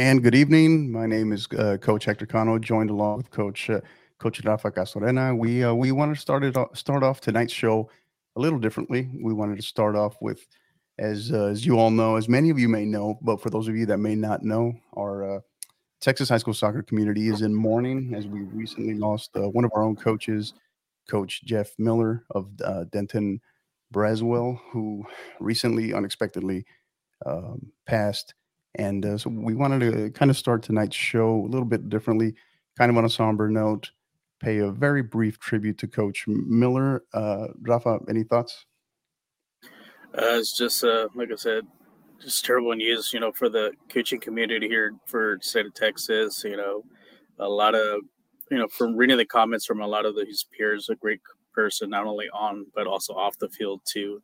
[0.00, 0.90] and good evening.
[0.90, 3.82] My name is uh, Coach Hector Cano, joined along with Coach uh,
[4.18, 5.36] Coach Rafa Castorena.
[5.36, 7.90] We uh, we wanted to start it start off tonight's show
[8.34, 9.10] a little differently.
[9.22, 10.46] We wanted to start off with,
[10.98, 13.68] as uh, as you all know, as many of you may know, but for those
[13.68, 15.40] of you that may not know, our uh,
[16.00, 19.70] Texas high school soccer community is in mourning as we recently lost uh, one of
[19.74, 20.54] our own coaches,
[21.10, 22.48] Coach Jeff Miller of
[22.90, 23.38] Denton
[23.92, 25.04] Braswell, who
[25.40, 26.64] recently unexpectedly
[27.26, 28.32] um, passed
[28.74, 32.34] and uh, so we wanted to kind of start tonight's show a little bit differently,
[32.78, 33.90] kind of on a somber note,
[34.40, 37.04] pay a very brief tribute to Coach Miller.
[37.12, 38.66] Uh, Rafa, any thoughts?
[40.12, 41.64] Uh, it's just, uh, like I said,
[42.20, 46.42] just terrible news, you know, for the coaching community here for state of Texas.
[46.44, 46.84] You know,
[47.38, 48.00] a lot of,
[48.50, 51.20] you know, from reading the comments from a lot of his peers, a great
[51.54, 54.22] person, not only on, but also off the field, too.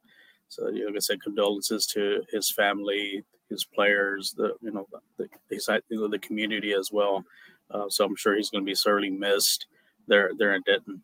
[0.48, 4.86] So, like I said, condolences to his family, his players, the you know
[5.19, 7.25] the the, the community as well.
[7.70, 9.66] Uh, so I'm sure he's going to be sorely missed
[10.06, 11.03] there there in Denton.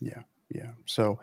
[0.00, 0.70] Yeah, yeah.
[0.86, 1.20] So,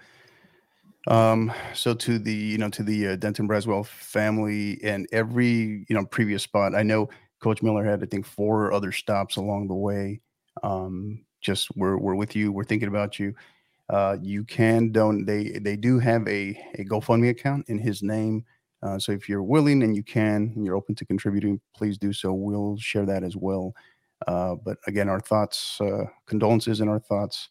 [1.08, 5.96] um, so to the you know to the uh, Denton Braswell family and every you
[5.96, 6.76] know previous spot.
[6.76, 7.10] I know
[7.42, 10.22] Coach Miller had I think four other stops along the way.
[10.64, 12.52] Um, just we're we're with you.
[12.52, 13.34] We're thinking about you.
[13.90, 18.46] Uh, you can don't they they do have a a GoFundMe account in his name.
[18.84, 22.12] Uh, so if you're willing and you can, and you're open to contributing, please do
[22.14, 22.34] so.
[22.34, 23.74] We'll share that as well.
[24.28, 27.50] Uh, but again, our thoughts, uh, condolences, and our thoughts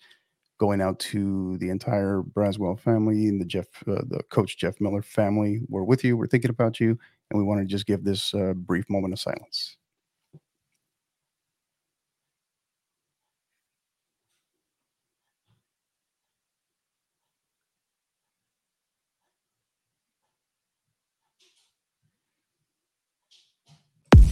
[0.59, 5.03] going out to the entire Braswell family and the Jeff, uh, the coach Jeff Miller
[5.03, 5.63] family.
[5.69, 6.17] We're with you.
[6.17, 6.99] We're thinking about you,
[7.31, 9.77] and we want to just give this uh, brief moment of silence.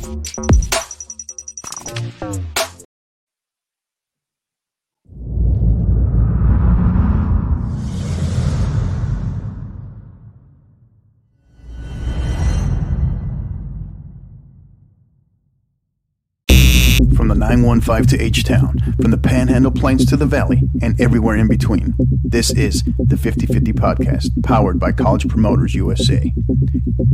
[0.08, 0.22] From
[17.62, 21.94] 915 to H Town, from the Panhandle Plains to the Valley, and everywhere in between.
[22.24, 26.32] This is the 50 50 podcast, powered by College Promoters USA.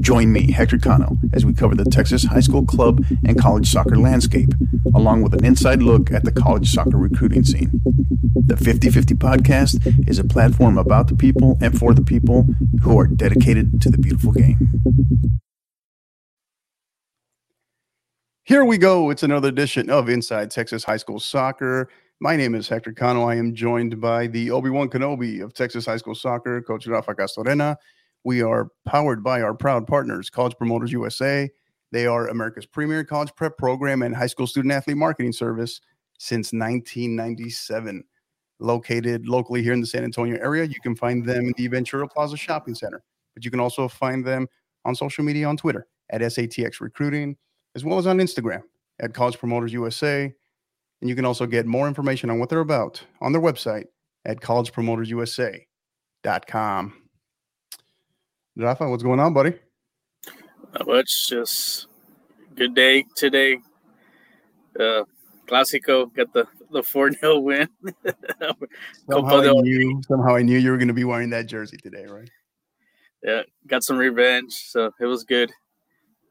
[0.01, 3.97] Join me, Hector Cano, as we cover the Texas high school club and college soccer
[3.97, 4.51] landscape,
[4.95, 7.81] along with an inside look at the college soccer recruiting scene.
[8.47, 12.47] The 50 50 podcast is a platform about the people and for the people
[12.83, 14.59] who are dedicated to the beautiful game.
[18.47, 19.09] Here we go.
[19.09, 21.89] It's another edition of Inside Texas High School Soccer.
[22.21, 23.23] My name is Hector Cano.
[23.23, 27.77] I am joined by the Obi-Wan Kenobi of Texas High School Soccer, Coach Rafa Castorena.
[28.23, 31.49] We are powered by our proud partners, College Promoters USA.
[31.91, 35.81] They are America's premier college prep program and high school student athlete marketing service
[36.19, 38.05] since 1997.
[38.59, 42.07] Located locally here in the San Antonio area, you can find them in the Ventura
[42.07, 44.47] Plaza Shopping Center, but you can also find them
[44.85, 47.39] on social media on Twitter at SATX Recruiting
[47.75, 48.63] as well as on Instagram
[49.01, 50.33] at College Promoters USA.
[51.01, 53.87] And you can also get more information on what they're about on their website
[54.25, 56.95] at collegepromotersusa.com.
[58.57, 59.53] Rafa, what's going on, buddy?
[60.73, 61.29] Not much.
[61.29, 61.89] Just
[62.55, 63.59] good day today.
[64.79, 65.03] Uh,
[65.47, 67.69] Classico got the the four 0 win.
[69.11, 72.07] somehow, I knew, somehow I knew you were going to be wearing that jersey today,
[72.07, 72.31] right?
[73.23, 75.51] Yeah, got some revenge, so it was good.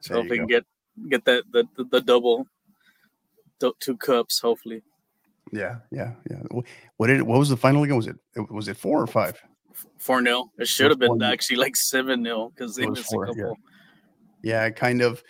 [0.02, 0.66] So if we can get
[1.10, 2.48] get that the the, the double,
[3.80, 4.82] two cups, hopefully.
[5.52, 6.42] Yeah, yeah, yeah.
[6.98, 7.96] What did what was the final again?
[7.96, 8.18] Was it
[8.50, 9.42] was it four or five?
[9.98, 10.52] Four nil.
[10.58, 13.58] It should have been actually like seven nil because they missed four, a couple.
[14.44, 14.62] Yeah.
[14.62, 15.24] yeah, I kind of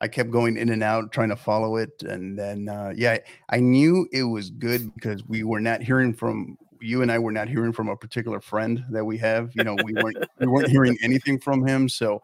[0.00, 3.60] I kept going in and out trying to follow it, and then uh, yeah, I
[3.60, 7.48] knew it was good because we were not hearing from you and I were not
[7.48, 9.50] hearing from a particular friend that we have.
[9.54, 12.22] You know, we weren't we weren't hearing anything from him, so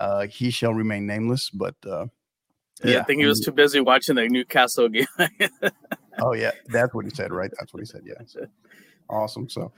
[0.00, 1.50] uh, he shall remain nameless.
[1.50, 2.06] But uh,
[2.84, 5.06] yeah, I think he was too busy watching the Newcastle game.
[6.20, 7.50] oh yeah, that's what he said, right?
[7.58, 8.02] That's what he said.
[8.04, 8.46] Yeah, so,
[9.08, 9.48] awesome.
[9.48, 9.72] So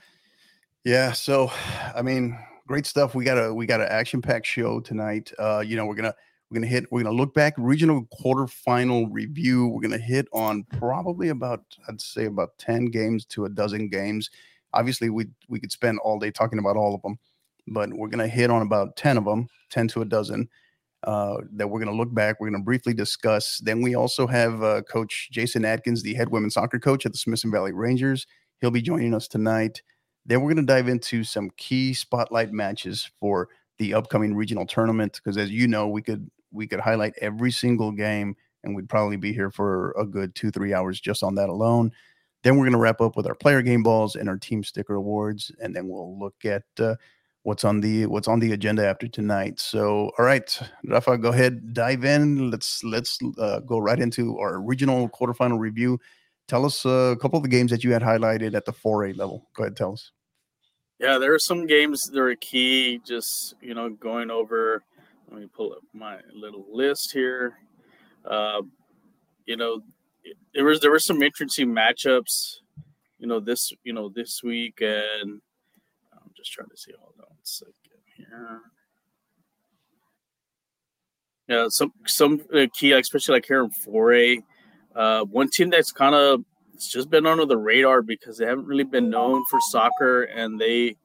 [0.83, 1.51] yeah, so
[1.95, 2.37] I mean,
[2.67, 3.15] great stuff.
[3.15, 5.31] We got a we got an action packed show tonight.
[5.39, 6.13] Uh, you know, we're gonna
[6.49, 9.67] we're gonna hit we're gonna look back regional quarterfinal review.
[9.67, 14.29] We're gonna hit on probably about I'd say about ten games to a dozen games.
[14.73, 17.17] Obviously, we we could spend all day talking about all of them,
[17.67, 20.49] but we're gonna hit on about ten of them, ten to a dozen
[21.03, 22.39] uh, that we're going to look back.
[22.39, 23.59] We're going to briefly discuss.
[23.59, 27.17] Then we also have uh, Coach Jason Adkins, the head women's soccer coach at the
[27.17, 28.27] Smithson Valley Rangers.
[28.61, 29.81] He'll be joining us tonight.
[30.25, 35.13] Then we're going to dive into some key spotlight matches for the upcoming regional tournament
[35.23, 39.15] because, as you know, we could we could highlight every single game and we'd probably
[39.15, 41.91] be here for a good two, three hours just on that alone.
[42.43, 44.95] Then we're going to wrap up with our player game balls and our team sticker
[44.95, 46.95] awards, and then we'll look at uh,
[47.43, 49.59] what's on the what's on the agenda after tonight.
[49.59, 52.51] So, all right, Rafa, go ahead, dive in.
[52.51, 55.99] Let's let's uh, go right into our regional quarterfinal review.
[56.47, 59.15] Tell us uh, a couple of the games that you had highlighted at the 4A
[59.15, 59.47] level.
[59.53, 60.11] Go ahead, tell us.
[60.99, 62.99] Yeah, there are some games that are key.
[63.05, 64.83] Just you know, going over.
[65.31, 67.53] Let me pull up my little list here.
[68.25, 68.63] Uh,
[69.45, 69.81] you know,
[70.53, 72.57] there was there were some interesting matchups.
[73.19, 75.41] You know this you know this week, and
[76.39, 76.91] just trying to see.
[76.99, 77.73] Hold on a second
[78.15, 78.61] here.
[81.47, 84.43] Yeah, some some uh, key, especially like here in 4A.
[84.95, 86.43] Uh, one team that's kind of
[86.73, 90.61] it's just been under the radar because they haven't really been known for soccer, and
[90.61, 90.95] they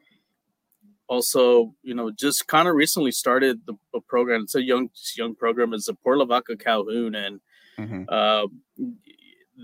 [1.09, 4.43] also, you know, just kind of recently started the, the, program.
[4.43, 5.73] It's a young young program.
[5.75, 7.41] It's the Port Lavaca Calhoun, and
[7.79, 8.05] mm-hmm.
[8.09, 8.47] uh,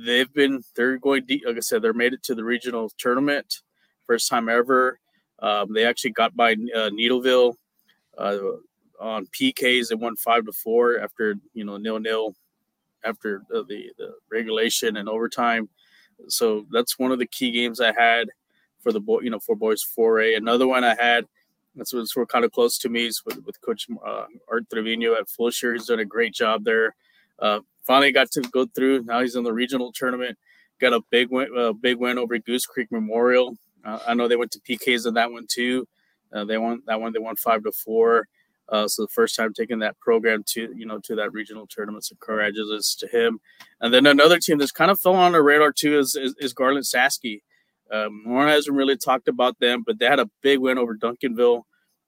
[0.04, 1.42] they've been they're going deep.
[1.46, 3.56] Like I said, they're made it to the regional tournament,
[4.06, 4.98] first time ever.
[5.42, 7.54] Um, they actually got by uh, Needville
[8.18, 8.38] uh,
[9.00, 9.88] on PKs.
[9.88, 12.34] They won five to four after you know nil nil
[13.04, 15.68] after the, the, the regulation and overtime.
[16.28, 18.28] So that's one of the key games I had
[18.82, 20.36] for the boy, you know, for boys 4A.
[20.36, 21.26] Another one I had
[21.76, 25.14] that's what's we're kind of close to me is with, with Coach uh, Art Trevino
[25.14, 25.74] at Fulshear.
[25.74, 26.94] He's done a great job there.
[27.38, 29.04] Uh, finally got to go through.
[29.04, 30.36] Now he's in the regional tournament.
[30.80, 33.56] Got a big win, a big win over Goose Creek Memorial.
[33.84, 35.86] Uh, I know they went to PKs in that one too.
[36.32, 37.12] Uh, they won that one.
[37.12, 38.26] They won five to four.
[38.68, 42.04] Uh, so the first time taking that program to you know to that regional tournament.
[42.04, 43.40] So congratulations to him.
[43.80, 46.52] And then another team that's kind of fell on the radar too is is, is
[46.52, 47.40] Garland Sachse.
[47.92, 51.62] Um, Warren hasn't really talked about them, but they had a big win over Duncanville.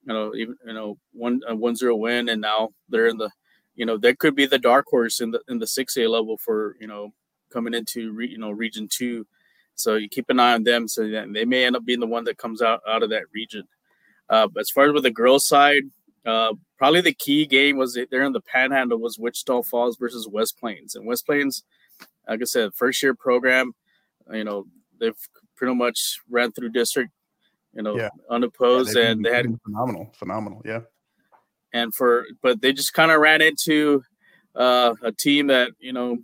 [0.05, 3.31] You know, even you know one a one zero win, and now they're in the
[3.75, 6.37] you know they could be the dark horse in the in the six A level
[6.39, 7.13] for you know
[7.53, 9.27] coming into re, you know region two.
[9.83, 12.25] So you keep an eye on them, so they may end up being the one
[12.25, 13.65] that comes out out of that region.
[14.29, 15.83] Uh, as far as with the girls' side,
[16.25, 20.59] uh, probably the key game was there in the Panhandle was Wichita Falls versus West
[20.59, 21.65] Plains, and West Plains,
[22.29, 23.73] like I said, first year program.
[24.33, 24.67] You know
[25.01, 25.17] they've
[25.57, 27.11] pretty much ran through district,
[27.75, 28.09] you know, yeah.
[28.31, 30.81] unopposed, yeah, and they had phenomenal, phenomenal, yeah.
[31.73, 34.03] And for but they just kind of ran into
[34.55, 36.19] uh, a team that you know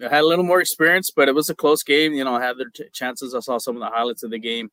[0.00, 2.12] had a little more experience, but it was a close game.
[2.12, 3.34] You know, I had their t- chances.
[3.34, 4.70] I saw some of the highlights of the game,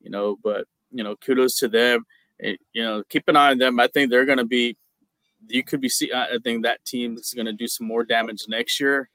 [0.00, 2.04] you know, but you know, kudos to them
[2.38, 3.80] it, you know, keep an eye on them.
[3.80, 4.76] I think they're going to be.
[5.46, 6.10] You could be see.
[6.12, 9.10] I think that team is going to do some more damage next year.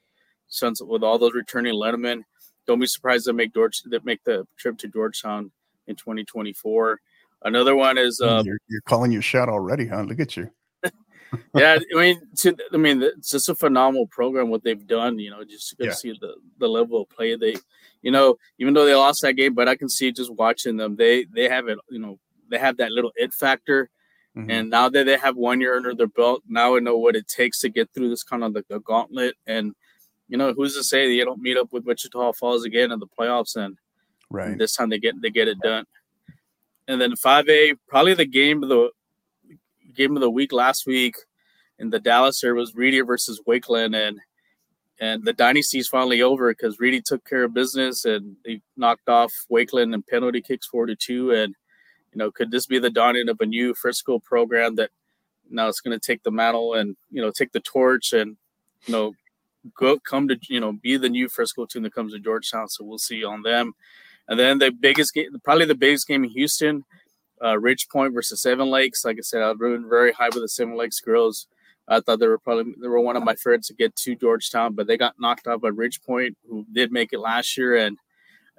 [0.46, 2.22] Since with all those returning Letterman,
[2.66, 5.50] don't be surprised to make George that make the trip to Georgetown
[5.86, 7.00] in 2024.
[7.42, 10.02] Another one is uh, you're, you're calling your shot already, huh?
[10.02, 10.50] Look at you.
[11.54, 15.18] Yeah, I mean, to, I mean, it's just a phenomenal program what they've done.
[15.18, 15.92] You know, just to yeah.
[15.92, 17.56] see the the level of play they,
[18.02, 20.96] you know, even though they lost that game, but I can see just watching them,
[20.96, 22.18] they they have it, you know,
[22.48, 23.90] they have that little it factor.
[24.36, 24.50] Mm-hmm.
[24.50, 27.26] And now that they have one year under their belt, now I know what it
[27.26, 29.34] takes to get through this kind of the, the gauntlet.
[29.46, 29.74] And
[30.28, 33.08] you know, who's to say they don't meet up with Wichita Falls again in the
[33.08, 33.76] playoffs and
[34.30, 35.84] right this time they get they get it done.
[36.86, 38.90] And then five A, probably the game of the
[39.94, 41.16] game of the week last week
[41.78, 44.18] in the Dallas there was Reedy versus Wakeland and
[45.00, 49.32] and the dynasty's finally over because Reedy took care of business and they knocked off
[49.50, 51.54] Wakeland and penalty kicks four to two and
[52.12, 54.90] you know, could this be the dawning of a new Frisco program that
[55.48, 58.36] now it's going to take the mantle and you know take the torch and
[58.86, 59.12] you know
[59.76, 62.68] go come to you know be the new Frisco team that comes to Georgetown.
[62.68, 63.74] So we'll see on them.
[64.28, 66.84] And then the biggest game, probably the biggest game in Houston,
[67.44, 69.04] uh, Ridge Point versus Seven Lakes.
[69.04, 71.46] Like I said, I've been very high with the Seven Lakes girls.
[71.88, 74.74] I thought they were probably they were one of my favorites to get to Georgetown,
[74.74, 77.76] but they got knocked out by Ridge Point, who did make it last year.
[77.76, 77.98] And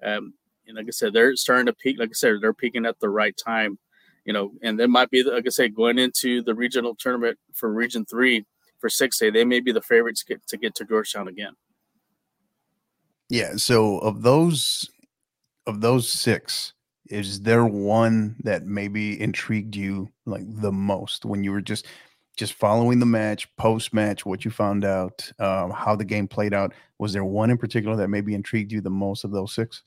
[0.04, 0.34] um,
[0.68, 1.98] and like I said, they're starting to peak.
[1.98, 3.80] Like I said, they're peaking at the right time,
[4.26, 4.52] you know.
[4.62, 8.46] And they might be, like I said, going into the regional tournament for Region Three
[8.80, 11.54] for six A, they may be the favorites to get to get to Georgetown again.
[13.30, 13.56] Yeah.
[13.56, 14.90] So of those,
[15.66, 16.74] of those six,
[17.12, 21.86] is there one that maybe intrigued you like the most when you were just
[22.38, 26.54] just following the match post match what you found out um, how the game played
[26.54, 29.84] out was there one in particular that maybe intrigued you the most of those six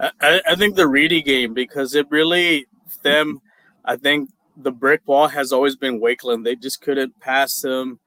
[0.00, 2.66] I, I think the Reedy game because it really
[3.02, 3.40] them.
[3.84, 6.44] I think the brick wall has always been Wakeland.
[6.44, 8.00] They just couldn't pass them.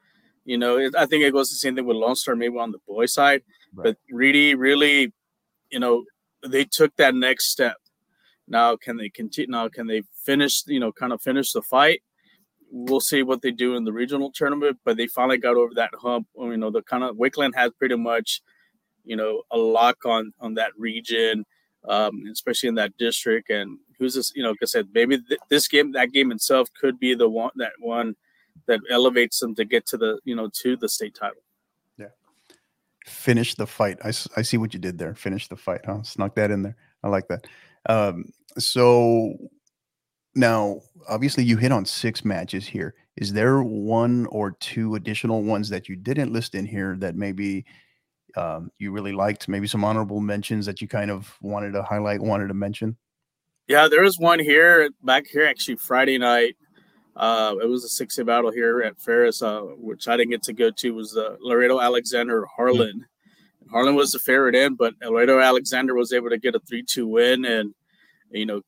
[0.44, 2.72] You know, it, I think it goes the same thing with Lone Star, maybe on
[2.72, 3.42] the boy side.
[3.74, 3.86] Right.
[3.86, 5.12] But Reedy really,
[5.70, 6.04] you know,
[6.46, 7.78] they took that next step.
[8.48, 9.52] Now, can they continue?
[9.52, 10.64] Now, can they finish?
[10.68, 12.02] You know, kind of finish the fight
[12.76, 14.78] we'll see what they do in the regional tournament.
[14.84, 16.28] But they finally got over that hump.
[16.38, 18.42] You know, the kind of Wakeland has pretty much,
[19.04, 21.46] you know, a lock on on that region,
[21.88, 23.50] um, especially in that district.
[23.50, 24.32] And who's this?
[24.36, 27.30] You know, like I said, maybe th- this game, that game itself, could be the
[27.30, 28.16] one that one
[28.68, 31.42] that elevates them to get to the you know to the state title.
[31.98, 32.08] Yeah,
[33.06, 33.98] finish the fight.
[34.04, 35.16] I, I see what you did there.
[35.16, 36.04] Finish the fight, huh?
[36.04, 36.76] Snuck that in there.
[37.04, 37.46] I like that.
[37.88, 38.26] Um,
[38.58, 39.36] so
[40.36, 42.96] now, obviously, you hit on six matches here.
[43.18, 47.66] Is there one or two additional ones that you didn't list in here that maybe
[48.36, 49.48] um, you really liked?
[49.48, 52.98] Maybe some honorable mentions that you kind of wanted to highlight, wanted to mention?
[53.68, 56.56] Yeah, there was one here back here actually Friday night.
[57.16, 60.54] Uh, it was a six-day battle here at Ferris, uh, which I didn't get to
[60.54, 60.94] go to.
[60.94, 63.06] Was the Laredo Alexander Harlan.
[63.72, 67.46] Harlan was the favorite in, but Laredo Alexander was able to get a three-two win,
[67.46, 67.74] and
[68.32, 68.62] you know,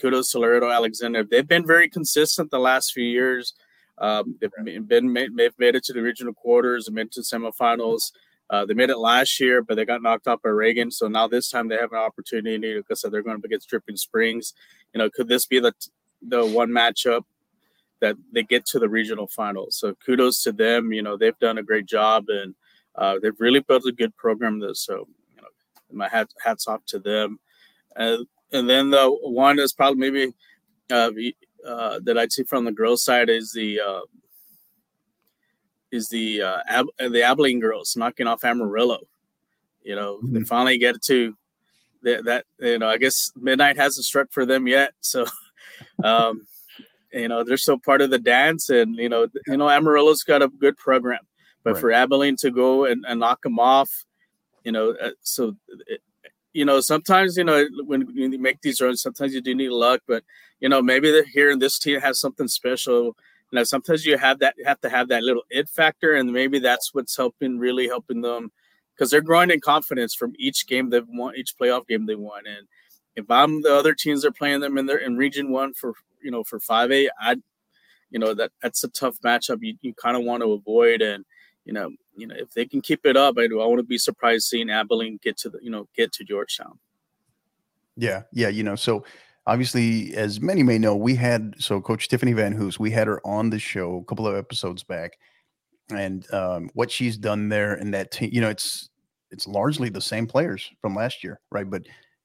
[0.00, 1.24] kudos to Laredo Alexander.
[1.24, 3.54] They've been very consistent the last few years.
[3.98, 8.12] Um, they've been made, they've made it to the regional quarters and made to semifinals.
[8.48, 10.90] Uh, they made it last year, but they got knocked out by Reagan.
[10.90, 12.76] So now this time they have an opportunity.
[12.76, 14.54] Like I said, they're going to against Dripping Springs.
[14.94, 15.72] You know, could this be the
[16.26, 17.22] the one matchup
[18.00, 19.76] that they get to the regional finals?
[19.76, 20.92] So kudos to them.
[20.92, 22.54] You know, they've done a great job and
[22.96, 24.60] uh, they've really built a good program.
[24.60, 25.48] This so you know,
[25.92, 27.38] my hat, hats off to them.
[27.94, 28.18] Uh,
[28.52, 30.34] and then the one is probably maybe
[30.90, 31.10] uh,
[31.66, 34.00] uh, that I'd see from the girls' side is the uh,
[35.90, 39.00] is the uh, Ab- the Abilene girls knocking off Amarillo.
[39.82, 40.34] You know, mm-hmm.
[40.34, 41.36] they finally get to
[42.02, 42.44] that, that.
[42.58, 45.26] You know, I guess midnight hasn't struck for them yet, so.
[46.02, 46.46] Um,
[47.12, 50.42] you know, they're still part of the dance, and you know, you know, Amarillo's got
[50.42, 51.20] a good program,
[51.66, 51.80] but right.
[51.80, 54.04] for Abilene to go and, and knock them off,
[54.62, 55.56] you know, uh, so
[55.88, 56.00] it,
[56.52, 59.70] you know, sometimes you know when, when you make these runs, sometimes you do need
[59.70, 60.22] luck, but
[60.60, 63.16] you know maybe the, here in this team has something special.
[63.50, 66.32] You know, sometimes you have that you have to have that little it factor, and
[66.32, 68.52] maybe that's what's helping really helping them
[68.94, 72.46] because they're growing in confidence from each game they've won, each playoff game they won.
[72.46, 72.68] And
[73.16, 76.30] if I'm the other teams are playing them in their in Region One for you
[76.30, 77.36] know for five A, I,
[78.10, 81.24] you know that that's a tough matchup you, you kind of want to avoid and
[81.66, 83.60] you know, you know, if they can keep it up, I do.
[83.60, 86.78] I want to be surprised seeing Abilene get to the, you know, get to Georgetown.
[87.96, 89.04] Yeah, yeah, you know, so
[89.46, 93.20] obviously, as many may know, we had so Coach Tiffany Van Hoos, we had her
[93.26, 95.18] on the show a couple of episodes back,
[95.90, 98.88] and um, what she's done there and that team, you know, it's
[99.32, 101.68] it's largely the same players from last year, right?
[101.68, 101.82] But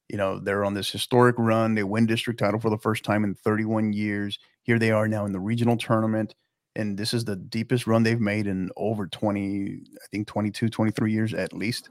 [0.08, 1.74] you know, they're on this historic run.
[1.74, 4.38] They win district title for the first time in 31 years.
[4.62, 6.34] Here they are now in the regional tournament
[6.76, 11.12] and this is the deepest run they've made in over 20 i think 22 23
[11.12, 11.90] years at least.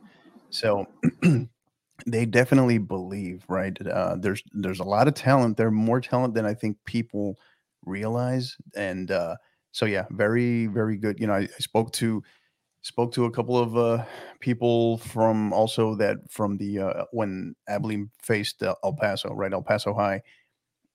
[0.49, 0.85] So
[2.05, 6.45] they definitely believe right uh, there's there's a lot of talent They're more talent than
[6.45, 7.37] i think people
[7.85, 9.35] realize and uh,
[9.71, 12.23] so yeah very very good you know I, I, spoke to
[12.81, 14.03] spoke to a couple of uh,
[14.39, 19.93] people from also that from the uh, when abilene faced el paso right el paso
[19.93, 20.21] high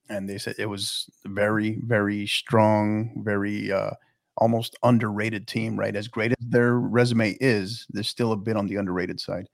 [0.09, 3.91] and they said it was very very strong very uh
[4.39, 5.97] almost underrated team right?
[5.97, 9.49] As great as their resume is there's still a bit on the underrated side.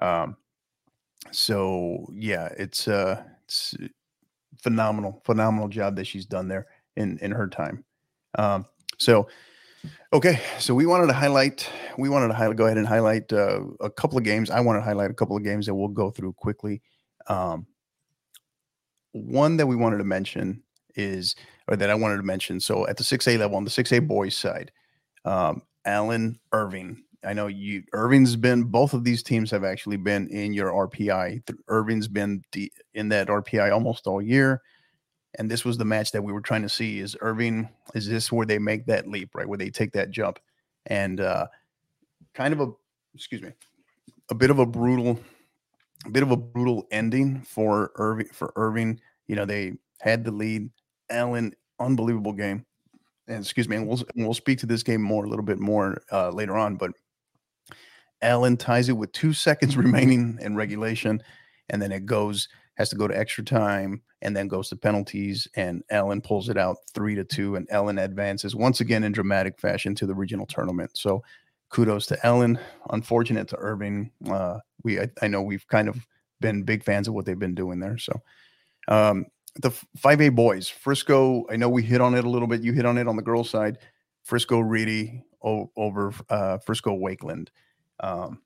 [0.00, 0.36] Um
[1.30, 3.74] so yeah it's uh it's
[4.58, 6.66] phenomenal phenomenal job that she's done there
[6.96, 7.84] in in her time.
[8.38, 8.66] Um
[8.98, 9.28] so
[10.12, 11.68] okay so we wanted to highlight
[11.98, 14.50] we wanted to highlight go ahead and highlight uh, a couple of games.
[14.50, 16.80] I want to highlight a couple of games that we'll go through quickly.
[17.28, 17.66] Um
[19.12, 20.62] one that we wanted to mention
[20.94, 21.36] is,
[21.68, 22.60] or that I wanted to mention.
[22.60, 24.72] So at the 6A level, on the 6A boys side,
[25.24, 27.02] um, Allen Irving.
[27.24, 31.42] I know you, Irving's been, both of these teams have actually been in your RPI.
[31.68, 32.42] Irving's been
[32.94, 34.60] in that RPI almost all year.
[35.38, 38.30] And this was the match that we were trying to see is Irving, is this
[38.32, 39.48] where they make that leap, right?
[39.48, 40.40] Where they take that jump
[40.86, 41.46] and uh,
[42.34, 42.72] kind of a,
[43.14, 43.52] excuse me,
[44.30, 45.18] a bit of a brutal
[46.06, 48.28] a bit of a brutal ending for Irving.
[48.32, 50.70] For Irving, you know, they had the lead.
[51.10, 52.64] Allen, unbelievable game.
[53.28, 56.02] And excuse me, and we'll we'll speak to this game more a little bit more
[56.10, 56.76] uh, later on.
[56.76, 56.92] But
[58.20, 61.22] Allen ties it with two seconds remaining in regulation,
[61.70, 65.46] and then it goes has to go to extra time, and then goes to penalties.
[65.54, 69.60] And Allen pulls it out three to two, and Allen advances once again in dramatic
[69.60, 70.90] fashion to the regional tournament.
[70.94, 71.22] So
[71.72, 72.58] kudos to Allen.
[72.90, 74.10] Unfortunate to Irving.
[74.30, 76.06] Uh, we I, I, know we've kind of
[76.40, 77.98] been big fans of what they've been doing there.
[77.98, 78.20] So
[78.88, 79.26] um,
[79.56, 81.44] the 5A boys, Frisco.
[81.50, 82.62] I know we hit on it a little bit.
[82.62, 83.78] You hit on it on the girls' side.
[84.22, 87.48] Frisco Reedy o- over uh, Frisco Wakeland.
[88.00, 88.40] Um,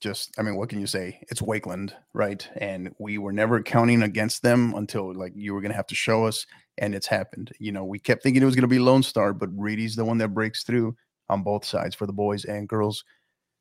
[0.00, 1.20] just I mean, what can you say?
[1.30, 2.46] It's Wakeland, right?
[2.56, 6.24] And we were never counting against them until like you were gonna have to show
[6.26, 6.46] us,
[6.78, 7.52] and it's happened.
[7.58, 10.16] You know, we kept thinking it was gonna be Lone Star, but Reedy's the one
[10.18, 10.96] that breaks through
[11.30, 13.04] on both sides for the boys and girls.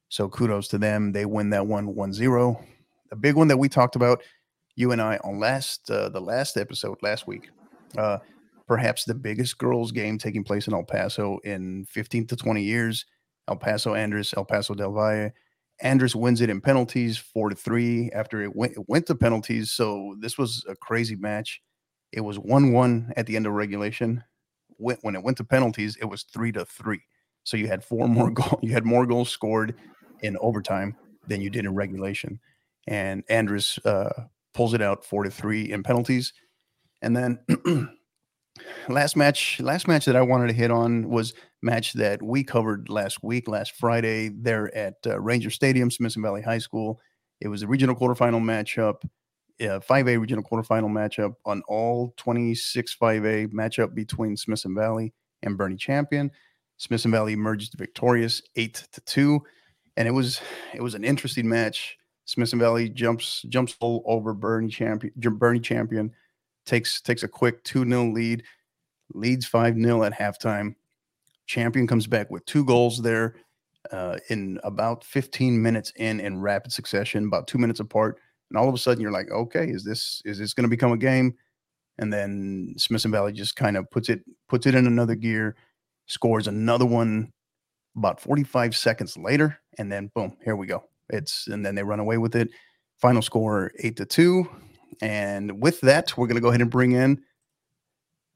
[0.09, 1.11] So kudos to them.
[1.11, 2.65] They win that one 1-0.
[3.11, 4.21] A big one that we talked about,
[4.75, 7.49] you and I on last uh, the last episode last week.
[7.97, 8.17] Uh,
[8.67, 13.05] perhaps the biggest girls game taking place in El Paso in 15 to 20 years.
[13.47, 15.31] El Paso Andress, El Paso Del Valle.
[15.83, 18.11] Andress wins it in penalties, four to three.
[18.11, 21.61] After it went, it went to penalties, so this was a crazy match.
[22.11, 24.23] It was one-one at the end of regulation.
[24.77, 27.01] When it went to penalties, it was three to three.
[27.43, 28.59] So you had four more goals.
[28.61, 29.75] You had more goals scored
[30.21, 30.95] in overtime
[31.27, 32.39] than you did in regulation.
[32.87, 36.33] And Andress uh, pulls it out four to three in penalties.
[37.01, 37.39] And then
[38.89, 42.89] last match, last match that I wanted to hit on was match that we covered
[42.89, 46.99] last week, last Friday, there at uh, Ranger Stadium, Smithson Valley High School.
[47.41, 48.95] It was a regional quarterfinal matchup,
[49.61, 55.79] uh, 5A regional quarterfinal matchup on all 26 5A matchup between Smithson Valley and Boerne
[55.79, 56.31] Champion.
[56.79, 59.43] Smithson Valley emerged victorious, eight to two,
[59.97, 60.41] and it was
[60.73, 61.97] it was an interesting match.
[62.25, 65.13] Smithson Valley jumps jumps over Boerne Champion.
[65.19, 66.11] Boerne Champion
[66.65, 68.43] takes takes a quick two 0 lead,
[69.13, 70.75] leads five 0 at halftime.
[71.47, 73.35] Champion comes back with two goals there
[73.91, 78.19] uh, in about 15 minutes in in rapid succession, about two minutes apart.
[78.49, 80.93] And all of a sudden, you're like, okay, is this is this going to become
[80.93, 81.35] a game?
[81.97, 85.57] And then Smithson Valley just kind of puts it puts it in another gear,
[86.09, 87.31] scores another one
[87.95, 90.83] about 45 seconds later, and then boom, here we go.
[91.09, 92.49] It's and then they run away with it.
[92.97, 94.49] Final score eight to two.
[95.01, 97.23] And with that, we're going to go ahead and bring in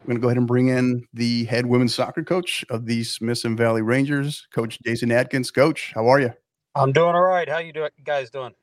[0.03, 3.05] we're going to go ahead and bring in the head women's soccer coach of the
[3.05, 5.49] Smithson Valley Rangers, Coach Jason Adkins.
[5.49, 6.33] Coach, how are you?
[6.75, 7.47] I'm doing all right.
[7.47, 8.53] How you do, guys doing?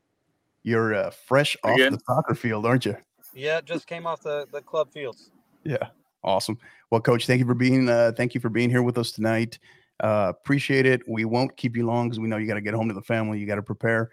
[0.65, 2.95] You're uh, fresh off the soccer field, aren't you?
[3.33, 5.31] Yeah, just came off the, the club fields.
[5.65, 5.89] Yeah,
[6.23, 6.59] awesome.
[6.91, 9.59] Well, Coach, thank you for being uh, thank you for being here with us tonight.
[10.03, 11.03] Uh, appreciate it.
[11.07, 13.03] We won't keep you long because we know you got to get home to the
[13.03, 13.39] family.
[13.39, 14.11] You got to prepare.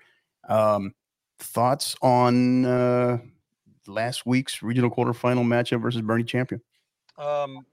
[0.48, 0.94] Um,
[1.40, 3.18] thoughts on uh,
[3.88, 6.62] last week's regional quarterfinal matchup versus Boerne Champion?
[7.18, 7.66] Um,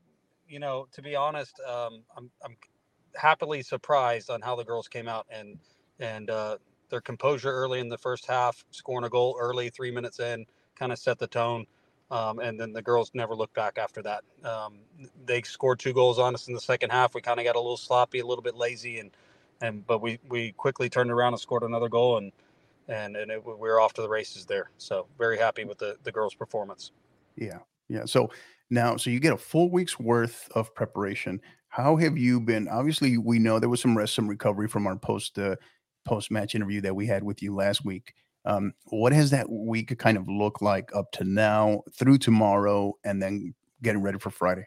[0.48, 2.57] you know, to be honest, um, I'm, I'm
[3.16, 5.59] happily surprised on how the girls came out and
[6.00, 6.57] and uh,
[6.88, 10.44] their composure early in the first half, scoring a goal early, three minutes in,
[10.76, 11.66] kind of set the tone.
[12.11, 14.25] Um, and then the girls never looked back after that.
[14.45, 14.79] Um,
[15.25, 17.14] they scored two goals on us in the second half.
[17.14, 19.11] We kind of got a little sloppy, a little bit lazy, and
[19.62, 22.33] and but we we quickly turned around and scored another goal, and
[22.88, 24.71] and and it, we were off to the races there.
[24.79, 26.93] So very happy with the the girls' performance.
[27.37, 28.05] Yeah, yeah.
[28.05, 28.31] So
[28.71, 31.40] now, so you get a full week's worth of preparation.
[31.69, 32.69] How have you been?
[32.69, 35.57] Obviously, we know there was some rest, some recovery from our post uh,
[36.05, 38.14] post match interview that we had with you last week.
[38.44, 43.22] Um, what has that week kind of looked like up to now, through tomorrow, and
[43.22, 44.66] then getting ready for Friday?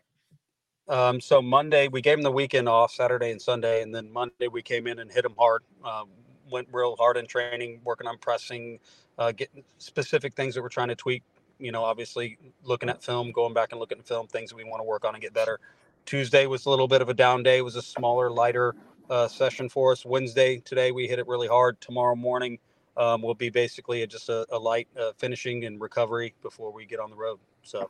[0.87, 4.47] Um, so Monday we gave them the weekend off, Saturday and Sunday, and then Monday
[4.47, 5.63] we came in and hit them hard.
[5.83, 6.09] Um,
[6.49, 8.79] went real hard in training, working on pressing,
[9.17, 11.23] uh, getting specific things that we're trying to tweak
[11.59, 14.63] you know, obviously looking at film, going back and looking at film, things that we
[14.63, 15.59] want to work on and get better.
[16.05, 17.57] Tuesday was a little bit of a down day.
[17.57, 18.75] It was a smaller, lighter
[19.09, 20.05] uh, session for us.
[20.05, 21.79] Wednesday, today we hit it really hard.
[21.81, 22.59] Tomorrow morning
[22.97, 26.85] um, will be basically a, just a, a light uh, finishing and recovery before we
[26.85, 27.39] get on the road.
[27.63, 27.89] So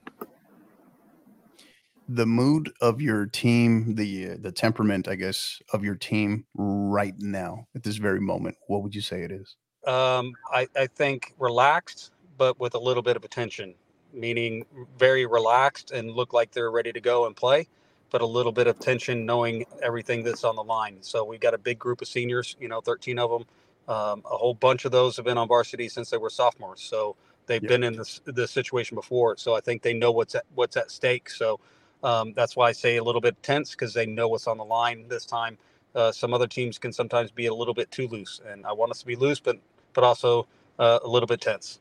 [2.08, 7.67] the mood of your team, the the temperament, I guess, of your team right now
[7.76, 9.56] at this very moment, what would you say it is?
[9.86, 13.74] Um, I, I think relaxed but with a little bit of attention,
[14.13, 14.65] meaning
[14.98, 17.67] very relaxed and look like they're ready to go and play,
[18.12, 20.98] but a little bit of tension knowing everything that's on the line.
[21.02, 23.46] So we've got a big group of seniors, you know, 13 of them.
[23.88, 26.82] Um, a whole bunch of those have been on varsity since they were sophomores.
[26.82, 27.69] So they've yeah.
[27.69, 29.38] been in this, this situation before.
[29.38, 31.30] So I think they know what's at, what's at stake.
[31.30, 31.60] So
[32.04, 34.65] um, that's why I say a little bit tense because they know what's on the
[34.65, 35.58] line this time.
[35.95, 38.91] Uh, some other teams can sometimes be a little bit too loose, and I want
[38.91, 39.58] us to be loose, but
[39.93, 40.47] but also
[40.78, 41.80] uh, a little bit tense.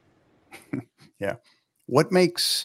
[1.21, 1.35] yeah.
[1.85, 2.65] What makes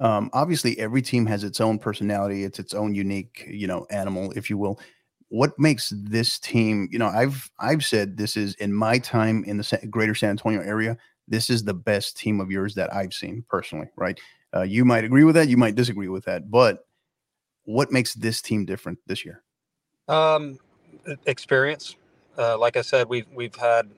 [0.00, 4.32] um, obviously every team has its own personality, it's its own unique, you know, animal,
[4.32, 4.80] if you will.
[5.28, 9.58] What makes this team, you know, I've I've said this is in my time in
[9.58, 13.44] the greater San Antonio area, this is the best team of yours that I've seen
[13.48, 14.18] personally, right?
[14.54, 16.86] Uh, you might agree with that, you might disagree with that, but
[17.64, 19.42] what makes this team different this year?
[20.08, 20.58] Um,
[21.26, 21.96] experience.
[22.38, 23.90] Uh, like I said, we've we've had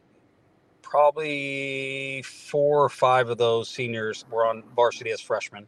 [0.83, 5.67] probably four or five of those seniors were on varsity as freshmen.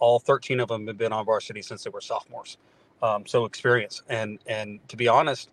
[0.00, 2.58] All 13 of them have been on varsity since they were sophomores.
[3.02, 5.50] Um, so experience and and to be honest,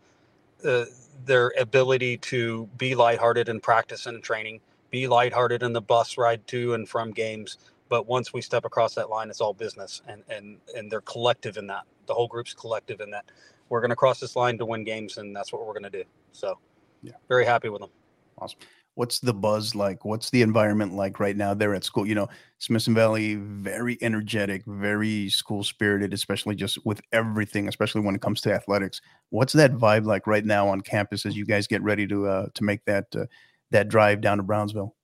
[0.65, 0.85] uh,
[1.25, 6.45] their ability to be lighthearted in practice and training, be lighthearted in the bus ride
[6.47, 7.57] to and from games.
[7.89, 11.57] But once we step across that line, it's all business, and and and they're collective
[11.57, 11.83] in that.
[12.07, 13.25] The whole group's collective in that.
[13.69, 15.89] We're going to cross this line to win games, and that's what we're going to
[15.89, 16.03] do.
[16.31, 16.59] So,
[17.01, 17.89] yeah, very happy with them.
[18.37, 18.59] Awesome
[18.95, 20.03] what's the buzz like?
[20.03, 22.05] What's the environment like right now there at school?
[22.05, 22.27] You know,
[22.59, 28.41] Smithson Valley, very energetic, very school spirited, especially just with everything, especially when it comes
[28.41, 29.01] to athletics.
[29.29, 32.47] What's that vibe like right now on campus as you guys get ready to uh,
[32.53, 33.25] to make that uh,
[33.71, 34.95] that drive down to Brownsville?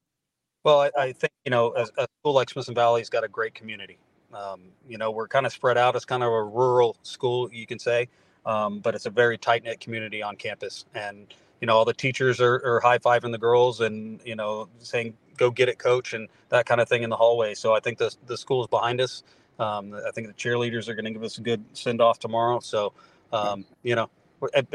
[0.64, 3.54] Well, I, I think you know a, a, school like Smithson Valley's got a great
[3.54, 3.98] community.
[4.34, 5.96] Um, you know, we're kind of spread out.
[5.96, 8.08] It's kind of a rural school, you can say,
[8.46, 11.94] um, but it's a very tight knit community on campus, and you know all the
[11.94, 16.14] teachers are, are high fiving the girls and you know saying go get it coach
[16.14, 17.54] and that kind of thing in the hallway.
[17.54, 19.24] So i think the, the school is behind us.
[19.60, 22.60] Um, i think the cheerleaders are going to give us a good send off tomorrow.
[22.60, 22.94] So
[23.32, 24.10] um, you know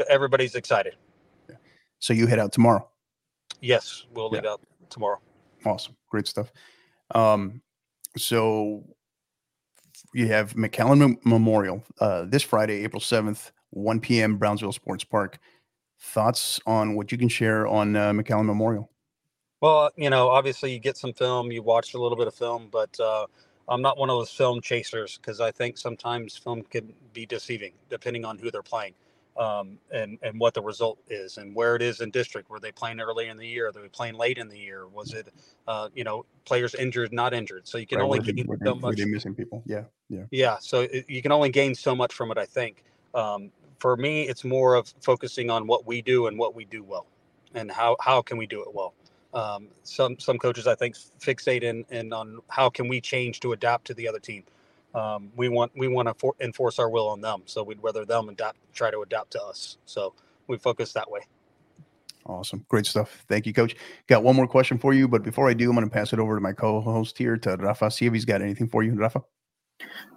[0.09, 0.95] everybody's excited.
[1.99, 2.87] So you head out tomorrow?
[3.61, 4.51] Yes we'll leave yeah.
[4.51, 5.19] out tomorrow.
[5.65, 5.95] Awesome.
[6.09, 6.51] Great stuff.
[7.13, 7.61] Um,
[8.15, 8.83] so
[10.13, 15.39] you have McAllen Memorial uh, this friday april 7th 1 p.m brownsville sports park
[15.99, 18.89] thoughts on what you can share on uh, McAllen Memorial?
[19.61, 22.69] Well, you know, obviously you get some film, you watch a little bit of film,
[22.71, 23.25] but uh,
[23.67, 27.73] I'm not one of those film chasers because I think sometimes film can be deceiving
[27.89, 28.93] depending on who they're playing
[29.37, 32.49] um, and and what the result is and where it is in district.
[32.49, 33.67] Were they playing early in the year?
[33.67, 34.87] Are they playing late in the year?
[34.87, 35.29] Was it,
[35.67, 37.67] uh, you know, players injured, not injured?
[37.67, 38.97] So you can right, only gain so much.
[38.97, 39.63] Missing people?
[39.65, 40.57] Yeah, yeah, yeah.
[40.59, 42.83] So it, you can only gain so much from it, I think.
[43.13, 46.83] Um, for me, it's more of focusing on what we do and what we do
[46.83, 47.07] well,
[47.53, 48.93] and how how can we do it well.
[49.33, 53.53] Um, some some coaches I think fixate in, in on how can we change to
[53.53, 54.43] adapt to the other team.
[54.95, 58.05] Um, we want we want to for, enforce our will on them, so we'd rather
[58.05, 59.77] them adapt, try to adapt to us.
[59.85, 60.13] So
[60.47, 61.21] we focus that way.
[62.25, 62.65] Awesome.
[62.67, 63.23] Great stuff.
[63.29, 63.75] Thank you, coach.
[64.07, 66.19] Got one more question for you, but before I do, I'm going to pass it
[66.19, 67.89] over to my co-host here to Rafa.
[67.89, 69.23] See if he's got anything for you, Rafa.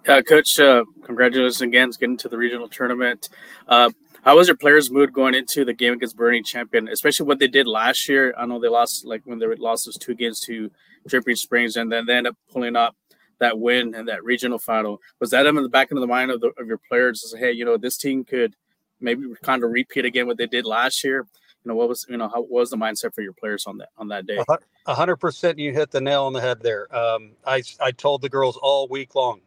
[0.07, 3.29] Uh, Coach, uh, congratulations again getting to the regional tournament.
[3.67, 3.89] Uh,
[4.23, 7.47] how was your players' mood going into the game against Boerne Champion, especially what they
[7.47, 8.33] did last year?
[8.37, 10.69] I know they lost, like when they lost those two games to
[11.07, 12.95] Dripping Springs, and then they end up pulling up
[13.39, 14.99] that win and that regional final.
[15.19, 17.33] Was that in the back of the mind of, the, of your players?
[17.37, 18.55] Hey, you know, this team could
[18.99, 21.25] maybe kind of repeat again what they did last year.
[21.63, 23.89] You know, what was you know how was the mindset for your players on that
[23.97, 24.43] on that day?
[24.87, 26.93] Hundred percent, you hit the nail on the head there.
[26.95, 29.41] Um, I I told the girls all week long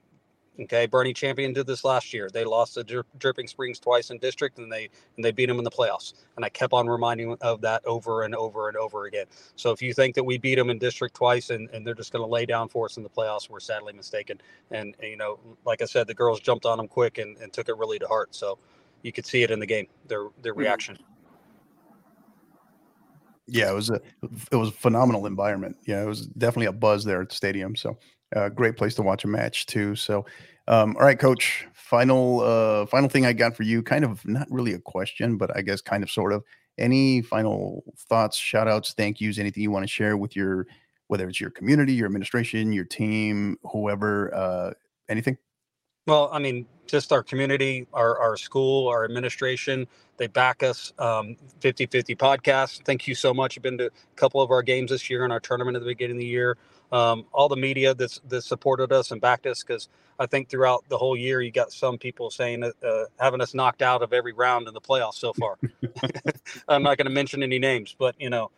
[0.61, 2.31] Okay, Boerne Champion did this last year.
[2.33, 5.65] They lost to Dripping Springs twice in district, and they and they beat them in
[5.65, 6.13] the playoffs.
[6.37, 9.27] And I kept on reminding of that over and over and over again.
[9.57, 12.13] So if you think that we beat them in district twice and, and they're just
[12.13, 14.41] going to lay down for us in the playoffs, we're sadly mistaken.
[14.71, 17.53] And, and, you know, like I said, the girls jumped on them quick and, and
[17.53, 18.35] took it really to heart.
[18.35, 18.59] So
[19.03, 20.61] you could see it in the game, their their mm-hmm.
[20.61, 20.99] reaction.
[23.47, 24.01] Yeah, it was a
[24.53, 25.77] it was a phenomenal environment.
[25.85, 27.75] Yeah, it was definitely a buzz there at the stadium.
[27.77, 27.99] So
[28.35, 29.95] uh, great place to watch a match too.
[29.97, 30.27] So,
[30.69, 31.67] um, all right, coach.
[31.73, 33.83] Final, uh, final thing I got for you.
[33.83, 36.43] Kind of not really a question, but I guess kind of sort of.
[36.77, 40.67] Any final thoughts, shout outs, thank yous, anything you want to share with your,
[41.07, 44.73] whether it's your community, your administration, your team, whoever, uh,
[45.09, 45.39] anything?
[46.09, 50.93] Well, I mean, just our community, our, our school, our administration, they back us.
[50.99, 52.85] Um, 50 50 podcast.
[52.85, 53.55] Thank you so much.
[53.57, 55.89] You've been to a couple of our games this year in our tournament at the
[55.89, 56.57] beginning of the year
[56.93, 60.85] um, all the media that's that supported us and backed us because I think throughout
[60.89, 64.33] the whole year you got some people saying uh, having us knocked out of every
[64.33, 65.59] round in the playoffs so far.
[66.69, 68.51] I'm not going to mention any names, but you know,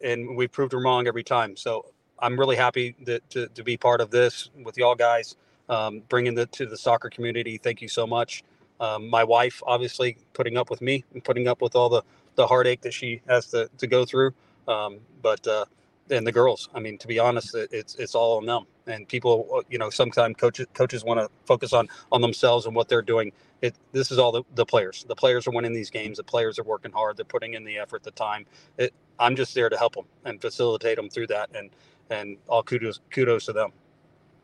[0.00, 1.56] and we proved them wrong every time.
[1.56, 1.86] So
[2.18, 5.36] I'm really happy that, to, to be part of this with y'all guys,
[5.68, 7.58] um, bringing it to the soccer community.
[7.58, 8.44] Thank you so much.
[8.80, 12.02] Um, my wife, obviously, putting up with me and putting up with all the,
[12.36, 14.32] the heartache that she has to, to go through.
[14.68, 15.64] Um, but uh,
[16.12, 16.68] and the girls.
[16.74, 18.64] I mean, to be honest, it's it's all on them.
[18.86, 22.74] And people, uh, you know, sometimes coaches coaches want to focus on on themselves and
[22.74, 23.32] what they're doing.
[23.62, 25.04] It this is all the, the players.
[25.08, 26.18] The players are winning these games.
[26.18, 27.16] The players are working hard.
[27.16, 28.44] They're putting in the effort, the time.
[28.78, 31.50] It, I'm just there to help them and facilitate them through that.
[31.54, 31.70] And
[32.10, 33.70] and all kudos kudos to them.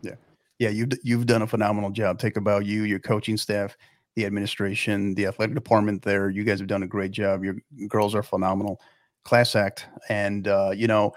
[0.02, 0.14] Yeah,
[0.58, 0.70] yeah.
[0.70, 2.18] You you've done a phenomenal job.
[2.18, 3.76] Take about you, your coaching staff,
[4.16, 6.02] the administration, the athletic department.
[6.02, 7.44] There, you guys have done a great job.
[7.44, 7.56] Your
[7.88, 8.80] girls are phenomenal
[9.28, 11.12] class act and uh, you know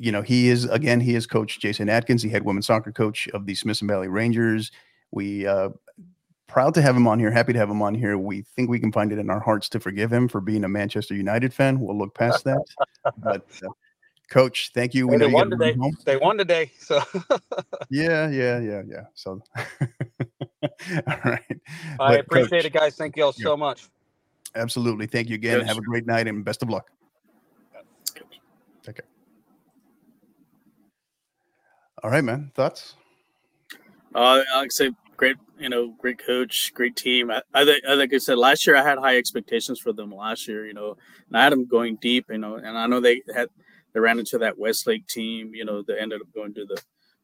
[0.00, 3.28] you know, he is again, he is coach Jason Adkins, the head women's soccer coach
[3.28, 4.72] of the Smithson Valley Rangers.
[5.10, 5.68] We uh
[6.48, 8.16] proud to have him on here, happy to have him on here.
[8.16, 10.68] We think we can find it in our hearts to forgive him for being a
[10.68, 11.78] Manchester United fan.
[11.78, 12.64] We'll look past that.
[13.18, 13.68] but uh,
[14.30, 15.06] coach, thank you.
[15.06, 15.76] We they won today.
[16.06, 16.72] They won today.
[16.78, 17.02] So
[17.90, 19.04] yeah, yeah, yeah, yeah.
[19.14, 19.42] So
[20.62, 21.60] all right.
[22.00, 22.96] I but appreciate coach, it, guys.
[22.96, 23.86] Thank you all so much.
[24.54, 25.06] Absolutely.
[25.06, 25.58] Thank you again.
[25.58, 25.68] Yes.
[25.68, 26.90] Have a great night and best of luck.
[28.82, 29.04] Take care.
[32.02, 32.50] All right, man.
[32.54, 32.96] Thoughts?
[34.14, 37.30] Uh, like say, great, you know, great coach, great team.
[37.30, 40.10] I, I think, like I said, last year I had high expectations for them.
[40.10, 40.96] Last year, you know,
[41.28, 43.48] and I had them going deep, you know, and I know they had
[43.92, 46.80] they ran into that Westlake team, you know, they ended up going to the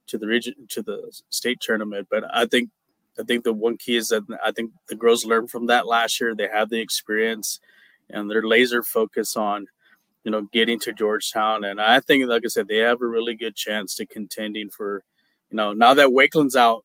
[0.08, 2.08] to the region to the state tournament.
[2.10, 2.70] But I think
[3.18, 6.20] I think the one key is that I think the girls learned from that last
[6.20, 6.34] year.
[6.34, 7.60] They have the experience,
[8.10, 9.66] and they're laser focused on,
[10.26, 11.62] you know, getting to Georgetown.
[11.62, 15.04] And I think, like I said, they have a really good chance to contending for,
[15.50, 16.84] you know, now that Wakeland's out,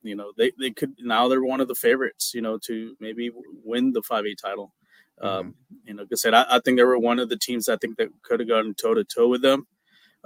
[0.00, 3.30] you know, they, they could now they're one of the favorites, you know, to maybe
[3.62, 4.72] win the 5A title.
[5.22, 5.40] Mm-hmm.
[5.40, 7.68] Um, you know, like I said, I, I, think they were one of the teams
[7.68, 9.66] I think that could have gone toe to toe with them.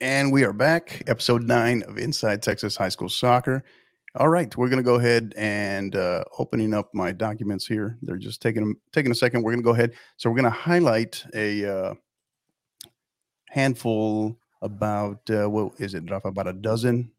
[0.00, 3.64] And we are back, episode nine of Inside Texas High School Soccer.
[4.16, 7.96] All right, we're going to go ahead and uh, opening up my documents here.
[8.02, 9.42] They're just taking taking a second.
[9.42, 9.92] We're going to go ahead.
[10.16, 11.94] So we're going to highlight a uh,
[13.48, 16.28] handful about uh, what is it, Rafa?
[16.28, 17.12] About a dozen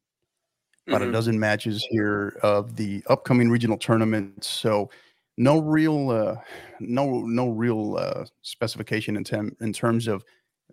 [0.88, 1.10] about mm-hmm.
[1.10, 4.47] a dozen matches here of the upcoming regional tournaments.
[4.47, 4.89] So
[5.38, 6.36] no real, uh,
[6.80, 10.23] no no real uh, specification in, tem- in terms of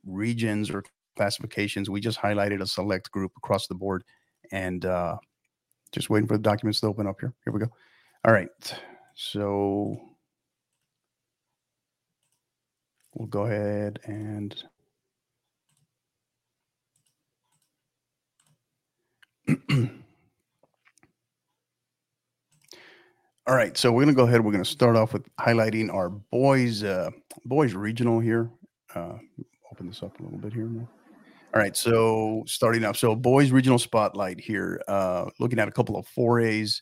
[0.04, 0.82] regions or
[1.16, 1.90] classifications.
[1.90, 4.04] We just highlighted a select group across the board,
[4.50, 5.18] and uh,
[5.92, 7.32] just waiting for the documents to open up here.
[7.44, 7.70] Here we go.
[8.24, 8.48] All right,
[9.14, 10.00] so
[13.14, 14.62] we'll go ahead and.
[23.46, 24.44] All right, so we're gonna go ahead.
[24.44, 27.10] We're gonna start off with highlighting our boys uh,
[27.46, 28.50] boys regional here.
[28.94, 29.14] Uh,
[29.72, 30.66] open this up a little bit here.
[30.66, 30.88] More.
[31.58, 34.80] All right, so starting off, so boys regional spotlight here.
[34.86, 36.80] Uh, looking at a couple of four A's,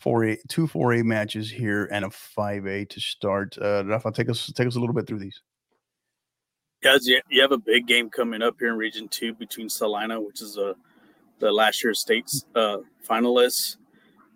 [0.00, 3.56] four A, two four A matches here, and a five A to start.
[3.58, 5.40] Uh, Rafa, take us take us a little bit through these.
[6.82, 10.42] Guys, you have a big game coming up here in Region Two between Celina, which
[10.42, 10.74] is a
[11.38, 12.76] the last year's states uh,
[13.08, 13.78] finalists,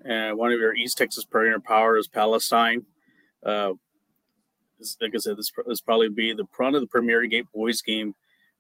[0.07, 2.87] and one of your East Texas Pioneer Power is Palestine.
[3.44, 3.74] Uh,
[5.02, 8.14] like I said, this is probably be the front of the Premier Game boys game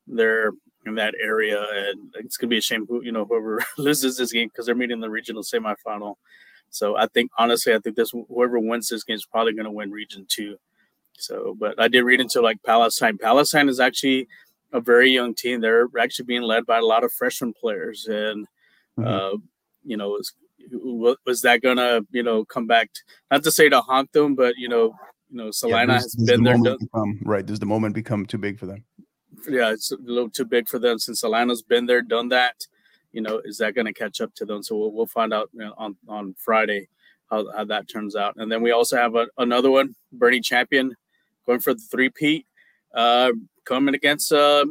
[0.06, 0.52] there
[0.86, 4.32] in that area, and it's gonna be a shame who you know whoever loses this
[4.32, 6.16] game because they're meeting the regional semifinal.
[6.70, 9.90] So I think honestly, I think this whoever wins this game is probably gonna win
[9.90, 10.56] Region Two.
[11.18, 13.18] So, but I did read into like Palestine.
[13.18, 14.26] Palestine is actually
[14.72, 15.60] a very young team.
[15.60, 18.46] They're actually being led by a lot of freshman players, and
[18.98, 19.06] mm-hmm.
[19.06, 19.38] uh,
[19.84, 20.32] you know, is,
[21.26, 22.92] was that gonna you know come back?
[22.92, 24.94] To, not to say to haunt them, but you know,
[25.30, 26.54] you know, Celina yeah, has been there.
[26.54, 27.44] Done, become, right?
[27.44, 28.84] Does the moment become too big for them?
[29.48, 32.66] Yeah, it's a little too big for them since Celina's been there, done that.
[33.12, 34.62] You know, is that going to catch up to them?
[34.62, 36.88] So we'll, we'll find out you know, on on Friday
[37.30, 38.36] how, how that turns out.
[38.36, 40.94] And then we also have a, another one, Boerne Champion,
[41.46, 42.46] going for the three peat.
[42.94, 43.32] Uh,
[43.64, 44.66] coming against uh,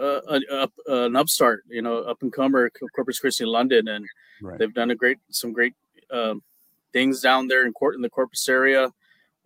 [0.00, 4.06] uh, uh, an upstart, you know, up and comer Corpus Christi, London, and
[4.40, 4.58] right.
[4.58, 5.74] they've done a great, some great
[6.10, 6.42] um,
[6.92, 8.90] things down there in court in the Corpus area.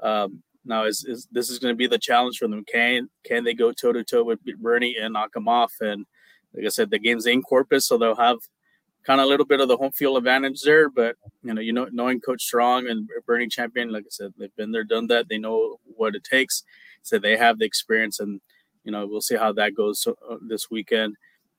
[0.01, 2.65] Um, now, is, is this is going to be the challenge for them?
[2.65, 5.73] Can can they go toe to toe with Boerne and knock them off?
[5.81, 6.07] And
[6.55, 8.39] like I said, the game's in Corpus, so they'll have
[9.05, 10.89] kind of a little bit of the home field advantage there.
[10.89, 14.55] But you know, you know, knowing Coach Strong and Boerne Champion, like I said, they've
[14.57, 15.29] been there, done that.
[15.29, 16.63] They know what it takes.
[17.03, 18.41] So they have the experience, and
[18.85, 21.17] you know, we'll see how that goes uh, this weekend.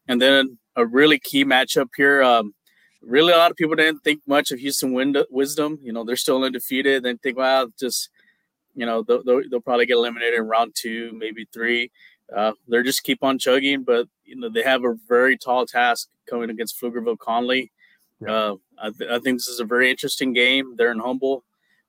[0.08, 2.24] And then a really key matchup here.
[2.24, 2.54] Um,
[3.02, 4.94] really, a lot of people didn't think much of Houston
[5.30, 5.80] Wisdom.
[5.82, 7.04] You know, they're still undefeated.
[7.04, 8.10] They think, well, just
[8.76, 11.92] you know, they'll, they'll, they'll probably get eliminated in round two, maybe three.
[12.36, 16.10] Uh, they're just keep on chugging, but you know they have a very tall task
[16.30, 17.72] coming against Pflugerville Connally.
[18.22, 18.32] Yeah.
[18.32, 20.76] Uh, I, th- I, think this is a very interesting game.
[20.76, 21.44] They're in Humble.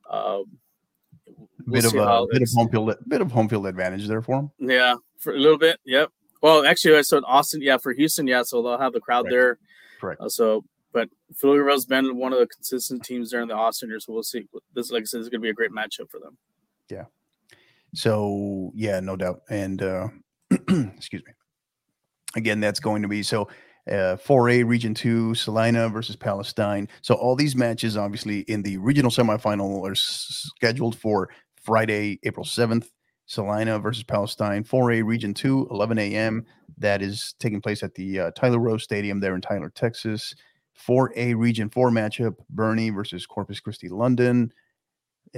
[0.08, 0.40] Uh,
[1.66, 4.36] we'll bit of a bit of home field bit of home field advantage there for
[4.36, 4.50] them.
[4.58, 5.78] Yeah, for a little bit.
[5.84, 6.10] Yep.
[6.42, 7.60] Well, actually, I said Austin.
[7.62, 8.42] Yeah, for Houston, yeah.
[8.42, 9.32] So they'll have the crowd Correct.
[9.32, 9.58] there.
[10.00, 10.20] Correct.
[10.20, 14.00] Uh, so, but Pflugerville's been one of the consistent teams during the Austin year.
[14.00, 14.46] So we'll see.
[14.74, 16.38] This, like I said, is going to be a great matchup for them.
[16.90, 17.05] Yeah.
[17.94, 19.42] So yeah, no doubt.
[19.50, 20.09] And uh,
[20.50, 21.33] excuse me.
[22.37, 23.48] Again, that's going to be so.
[23.90, 26.87] Uh, 4A Region 2, Celina versus Palestine.
[27.00, 32.44] So, all these matches, obviously, in the regional semifinal are s- scheduled for Friday, April
[32.44, 32.88] 7th.
[33.31, 36.44] Celina versus Palestine, 4A Region 2, 11 a.m.
[36.79, 40.35] That is taking place at the uh, Tyler Rose Stadium there in Tyler, Texas.
[40.87, 44.53] 4A Region 4 matchup, Boerne versus Corpus Christi, London.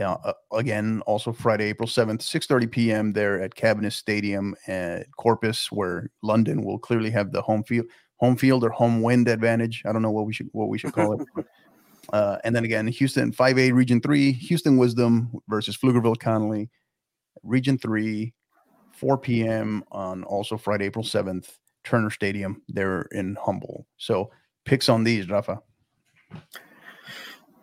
[0.01, 3.13] Uh, again, also Friday, April 7th, 6.30 p.m.
[3.13, 8.37] there at Cabaniss Stadium at Corpus, where London will clearly have the home field, home
[8.37, 9.83] field or home wind advantage.
[9.85, 11.29] I don't know what we should what we should call it.
[12.13, 16.69] uh, and then again, Houston 5A Region 3, Houston Wisdom versus Pflugerville Connally.
[17.43, 18.33] Region 3,
[18.93, 19.85] 4 p.m.
[19.91, 21.51] on also Friday, April 7th,
[21.85, 23.87] Turner Stadium there in Humble.
[23.99, 24.31] So
[24.65, 25.61] picks on these, Rafa.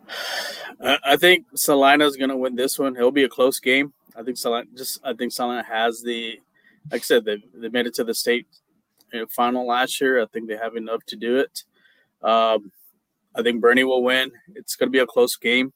[0.82, 2.96] I think Celina is going to win this one.
[2.96, 3.92] It'll be a close game.
[4.16, 6.40] I think Celina just I think Celina has the
[6.90, 8.46] like I said they they made it to the state
[9.28, 10.22] final last year.
[10.22, 11.64] I think they have enough to do it.
[12.22, 12.72] Um,
[13.34, 14.32] I think Boerne will win.
[14.54, 15.72] It's going to be a close game.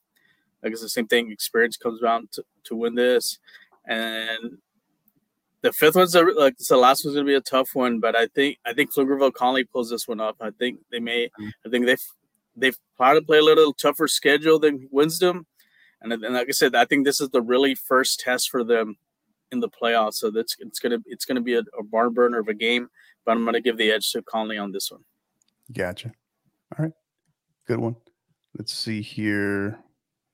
[0.63, 1.31] I guess the same thing.
[1.31, 3.39] Experience comes around to, to win this,
[3.87, 4.59] and
[5.61, 8.01] the fifth one's a, like the last one's going to be a tough one.
[8.01, 10.37] But I think I think Pflugerville Connally pulls this one up.
[10.41, 11.27] I think they may.
[11.27, 11.49] Mm-hmm.
[11.67, 11.97] I think they
[12.57, 15.47] they've probably play a little tougher schedule than Wisdom.
[16.01, 18.97] And, and like I said, I think this is the really first test for them
[19.53, 20.15] in the playoffs.
[20.15, 22.89] So that's it's gonna it's gonna be a, a barn burner of a game,
[23.25, 25.03] but I'm gonna give the edge to Connally on this one.
[25.73, 26.13] Gotcha.
[26.77, 26.93] All right,
[27.67, 27.97] good one.
[28.59, 29.79] Let's see here.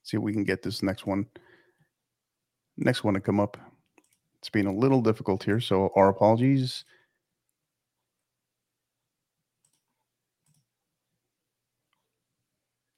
[0.03, 1.27] See if we can get this next one.
[2.77, 3.57] Next one to come up.
[4.39, 6.85] It's been a little difficult here, so our apologies.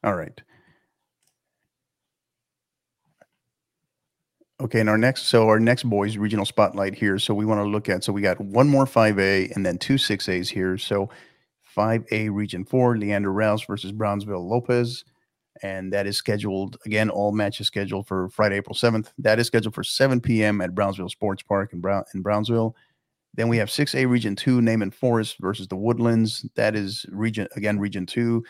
[0.04, 0.40] All right.
[4.60, 7.18] Okay, and our next, so our next boys regional spotlight here.
[7.18, 9.94] So we want to look at, so we got one more 5A and then two
[9.94, 10.78] 6As here.
[10.78, 11.10] So
[11.76, 15.04] 5A Region 4, Leander Rouse versus Brownsville Lopez.
[15.62, 19.08] And that is scheduled, again, all matches scheduled for Friday, April 7th.
[19.18, 20.60] That is scheduled for 7 p.m.
[20.60, 22.76] at Brownsville Sports Park in, Brown, in Brownsville.
[23.34, 26.46] Then we have 6A Region 2, Naaman Forest versus the Woodlands.
[26.54, 28.44] That is region, again, Region 2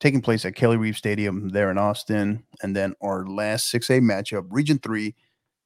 [0.00, 2.42] taking place at Kelly Reeve Stadium there in Austin.
[2.62, 5.14] And then our last 6A matchup, Region 3,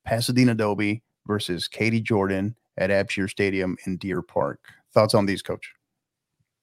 [0.04, 4.60] Pasadena Dobie versus Katy Jordan at Abshire Stadium in Deer Park.
[4.92, 5.72] Thoughts on these, coach?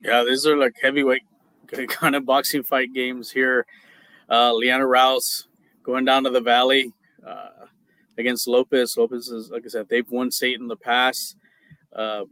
[0.01, 1.23] Yeah, these are like heavyweight
[1.87, 3.65] kind of boxing fight games here.
[4.29, 5.47] Uh, Leander Rouse
[5.83, 6.93] going down to the valley
[7.25, 7.65] uh,
[8.17, 8.95] against Lopez.
[8.97, 11.37] Lopez is, like I said, they've won state in the past.
[11.93, 12.23] Uh,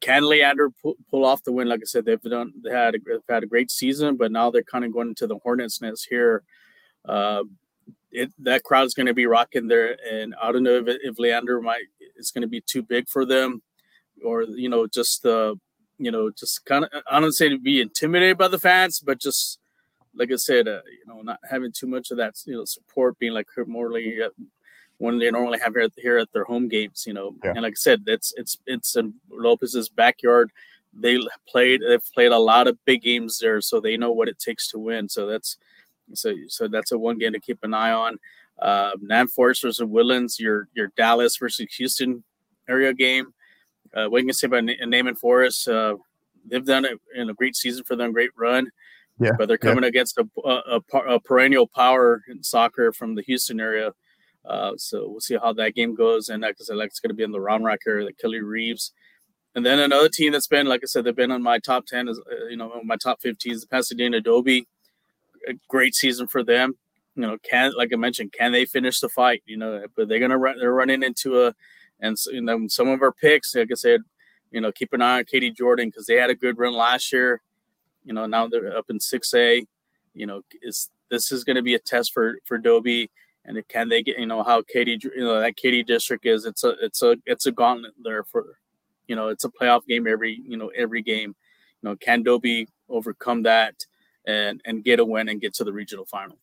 [0.00, 1.68] can Leander pull, pull, off the win?
[1.68, 4.50] Like I said, they've done they had a, they've had a great season, but now
[4.50, 6.42] they're kind of going into the hornet's nest here.
[7.04, 7.44] Uh,
[8.10, 11.60] it, that crowd's going to be rocking there, and I don't know if, if Leander
[11.60, 11.84] might
[12.16, 13.62] is going to be too big for them,
[14.24, 15.54] or you know, just uh,
[15.98, 19.20] you know, just kind of I don't say to be intimidated by the fans, but
[19.20, 19.58] just
[20.14, 23.18] like I said, uh, you know, not having too much of that you know support,
[23.18, 24.18] being like Morley
[24.98, 27.34] when they normally have here, here at their home games, you know.
[27.42, 27.52] Yeah.
[27.52, 30.50] And like I said, it's it's it's in Lopez's backyard.
[30.92, 31.18] They
[31.48, 34.68] played they've played a lot of big games there, so they know what it takes
[34.68, 35.08] to win.
[35.08, 35.56] So that's
[36.14, 38.18] so so that's a one game to keep an eye on.
[38.58, 42.24] Uh, Naaman Forest versus Woodlands, your your Dallas versus Houston
[42.68, 43.32] area game.
[43.94, 45.68] Uh, what you can say about Naaman Forest?
[45.68, 45.96] Uh,
[46.46, 48.70] they've done it in a great season for them, great run.
[49.20, 49.88] Yeah, but they're coming yeah.
[49.88, 53.92] against a, a, a, perennial power in soccer from the Houston area.
[54.48, 56.28] Uh, so we'll see how that game goes.
[56.30, 58.12] And like I said, like it's going to be in the Round Rock area, the
[58.14, 58.92] Kelly Reeves.
[59.54, 62.08] And then another team that's been, like I said, they've been on my top 10
[62.08, 64.66] is, uh, you know, my top 15 is the Pasadena Dobie.
[65.48, 66.76] A great season for them.
[67.18, 69.42] you know, can like I mentioned, can they finish the fight?
[69.44, 70.58] You know, but they're gonna run.
[70.58, 71.54] They're running into a,
[72.00, 74.02] and you know, some of our picks, like I said,
[74.52, 77.12] you know, keep an eye on Katy Jordan because they had a good run last
[77.12, 77.40] year.
[78.04, 79.66] You know, now they're up in six A.
[80.14, 83.10] You know, is this is going to be a test for for Dobie,
[83.48, 86.44] and can they get you know how Katy you know that Katy district is?
[86.44, 88.58] It's a it's a it's a gauntlet there for,
[89.08, 91.34] you know, it's a playoff game every you know every game.
[91.82, 93.74] You know, can Dobie overcome that
[94.26, 96.38] and and get a win and get to the regional final?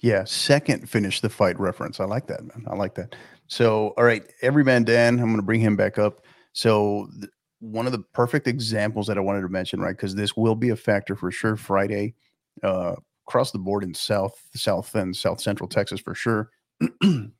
[0.00, 1.98] Yeah, second finish the fight reference.
[1.98, 2.64] I like that, man.
[2.68, 3.16] I like that.
[3.48, 6.26] So, all right, every man Dan, I'm going to bring him back up.
[6.52, 9.96] So, th- one of the perfect examples that I wanted to mention, right?
[9.96, 12.14] Because this will be a factor for sure Friday,
[12.62, 12.96] uh,
[13.26, 16.50] across the board in South, South, and South Central Texas for sure.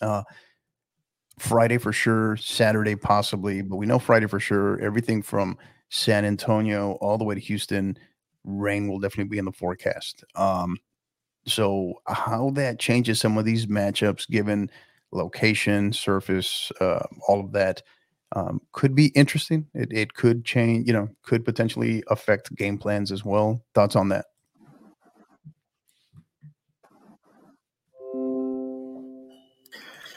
[0.00, 0.22] uh,
[1.38, 4.80] Friday for sure, Saturday possibly, but we know Friday for sure.
[4.80, 5.58] Everything from
[5.90, 7.96] San Antonio all the way to Houston,
[8.44, 10.24] rain will definitely be in the forecast.
[10.34, 10.76] Um,
[11.46, 14.70] so how that changes some of these matchups, given
[15.12, 17.82] location, surface, uh, all of that,
[18.34, 19.66] um, could be interesting.
[19.74, 23.62] It, it could change, you know, could potentially affect game plans as well.
[23.74, 24.26] Thoughts on that?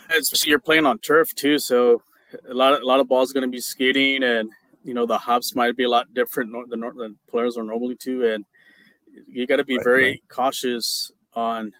[0.10, 2.01] It's, you're playing on turf too, so
[2.49, 4.49] a lot of, a lot of balls are going to be skating, and
[4.84, 8.26] you know the hops might be a lot different than, the players are normally too,
[8.26, 8.45] and
[9.28, 10.24] you got to be right, very right.
[10.30, 11.72] cautious on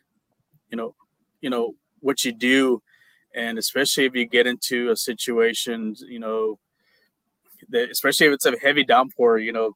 [0.70, 0.96] you know
[1.42, 2.82] you know what you do
[3.36, 6.60] and especially if you get into a situation you know
[7.70, 9.76] that especially if it's a heavy downpour you know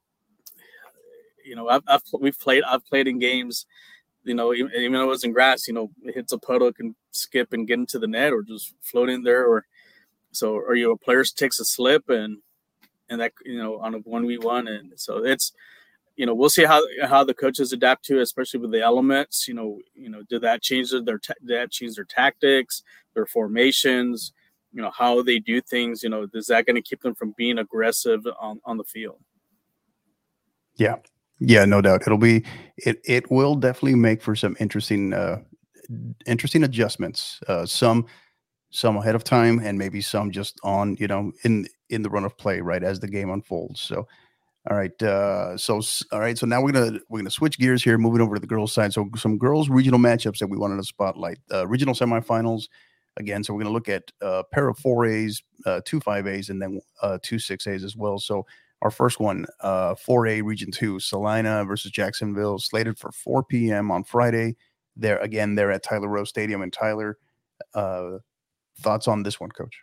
[1.45, 3.66] you know I've, I've we've played i've played in games
[4.24, 6.72] you know even, even though it was in grass you know it hits a puddle
[6.72, 9.66] can skip and get into the net or just float in there or
[10.32, 12.38] so or you know a player takes a slip and
[13.09, 15.53] and that you know on a one v one and so it's
[16.16, 19.47] you know, we'll see how how the coaches adapt to, it, especially with the elements.
[19.47, 22.84] You know, you know, did that change their, their that change their tactics,
[23.14, 24.34] their formations?
[24.72, 26.03] You know, how they do things.
[26.03, 29.20] You know, is that going to keep them from being aggressive on on the field?
[30.76, 30.97] Yeah,
[31.39, 32.03] yeah, no doubt.
[32.05, 32.43] It'll be
[32.78, 33.01] it.
[33.05, 35.41] It will definitely make for some interesting uh
[36.25, 37.39] interesting adjustments.
[37.47, 38.05] Uh, some
[38.71, 42.25] some ahead of time, and maybe some just on you know in in the run
[42.25, 43.81] of play right as the game unfolds.
[43.81, 44.07] So
[44.69, 45.03] all right.
[45.03, 45.81] Uh, so
[46.11, 46.38] all right.
[46.38, 48.93] So now we're gonna we're gonna switch gears here, moving over to the girls' side.
[48.93, 51.39] So some girls' regional matchups that we wanted to spotlight.
[51.51, 52.69] Uh, regional semifinals
[53.17, 53.43] again.
[53.43, 56.61] So we're gonna look at uh, pair of four A's, uh, two five A's, and
[56.61, 58.19] then uh, two six A's as well.
[58.19, 58.45] So
[58.84, 63.89] our first one, uh, four A Region Two, Celina versus Jacksonville, slated for 4 p.m.
[63.89, 64.55] on Friday.
[64.96, 67.18] There again, they're at Tyler Rose Stadium And Tyler.
[67.74, 68.18] Uh,
[68.80, 69.82] thoughts on this one, Coach?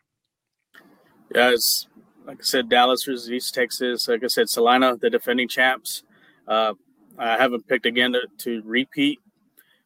[1.34, 1.86] Yeah, it's
[2.26, 4.08] like I said, Dallas versus East Texas.
[4.08, 6.02] Like I said, Celina, the defending champs.
[6.46, 6.74] Uh,
[7.18, 9.18] I haven't picked again to, to repeat,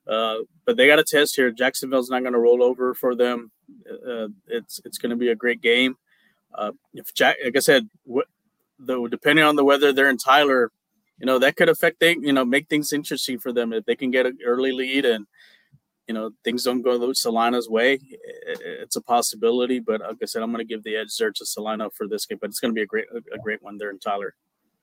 [0.06, 1.50] uh, but they got a test here.
[1.50, 3.50] Jacksonville's not going to roll over for them.
[3.88, 5.96] Uh, it's it's going to be a great game.
[6.54, 8.26] Uh, if Jack, like I said, what,
[8.78, 10.70] the depending on the weather, they're in Tyler.
[11.18, 12.24] You know that could affect things.
[12.24, 15.26] You know, make things interesting for them if they can get an early lead and
[16.08, 19.78] you know things don't go Celina's way, it's a possibility.
[19.78, 22.26] But like I said, I'm going to give the edge there to Celina for this
[22.26, 22.38] game.
[22.40, 24.34] But it's going to be a great a great one there in Tyler.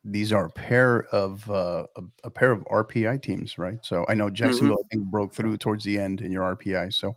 [0.04, 3.78] These are a pair of uh, a, a, pair of RPI teams, right?
[3.84, 4.88] So I know Jacksonville mm-hmm.
[4.88, 6.92] I think broke through towards the end in your RPI.
[6.92, 7.16] So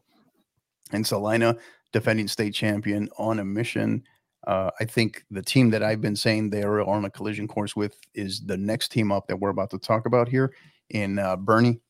[0.93, 1.57] and Celina,
[1.93, 4.05] defending state champion, on a mission.
[4.47, 7.75] Uh, I think the team that I've been saying they are on a collision course
[7.75, 10.53] with is the next team up that we're about to talk about here
[10.91, 11.81] in uh, Boerne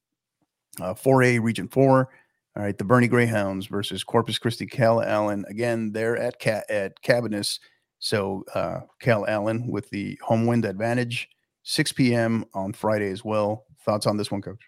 [0.80, 2.08] uh, 4A Region 4.
[2.56, 5.44] All right, the Boerne Greyhounds versus Corpus Christi Calallen.
[5.48, 7.58] Again, they're at Ca- at Cabaniss.
[7.98, 11.28] So uh, Calallen with the home wind advantage.
[11.64, 12.44] 6 p.m.
[12.54, 13.64] on Friday as well.
[13.84, 14.60] Thoughts on this one, Coach?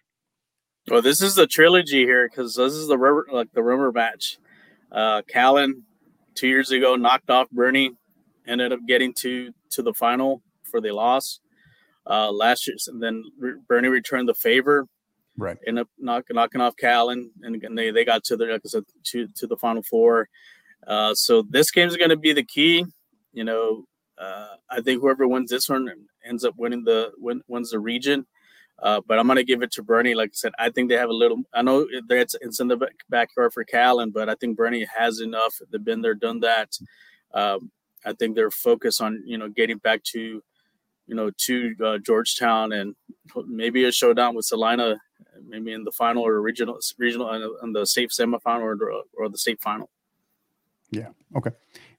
[0.88, 4.38] Well, this is the trilogy here because this is the river, like the river match.
[4.90, 5.82] Uh, Callan
[6.36, 7.96] two years ago knocked off Boerne,
[8.46, 11.40] ended up getting to to the final for the loss.
[12.08, 13.24] Uh, last year, and then
[13.68, 14.86] Boerne returned the favor.
[15.36, 15.58] Right.
[15.66, 18.68] End up knock, knocking off cal and, and they, they got to the like I
[18.68, 20.28] said, to, to the final four.
[20.86, 22.84] Uh, so this game is going to be the key
[23.36, 23.84] you know
[24.18, 25.88] uh, i think whoever wins this one
[26.26, 28.26] ends up winning the win, wins the region
[28.82, 31.10] uh, but i'm to give it to boerne like i said i think they have
[31.10, 34.86] a little i know it's, it's in the backyard for callan but i think boerne
[34.86, 36.78] has enough they've been there done that
[37.34, 37.70] um,
[38.04, 40.42] i think they're focused on you know getting back to
[41.06, 42.94] you know to uh, georgetown and
[43.46, 44.96] maybe a showdown with Celina,
[45.46, 49.60] maybe in the final or regional, regional, and the state semifinal or, or the state
[49.60, 49.90] final.
[50.90, 51.08] Yeah.
[51.36, 51.50] Okay.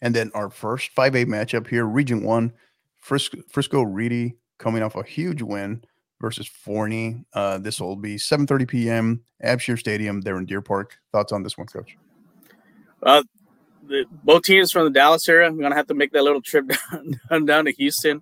[0.01, 2.53] And then our first 5A matchup here, Region One,
[2.95, 5.83] Frisco, Frisco Reedy coming off a huge win
[6.19, 7.25] versus Forney.
[7.33, 9.23] Uh, this will be 7:30 p.m.
[9.43, 10.21] Abshire Stadium.
[10.21, 10.97] There in Deer Park.
[11.11, 11.97] Thoughts on this one, Coach?
[13.03, 13.23] Uh,
[13.87, 15.47] the, both teams from the Dallas area.
[15.47, 16.65] I'm gonna have to make that little trip
[17.29, 18.21] down down to Houston.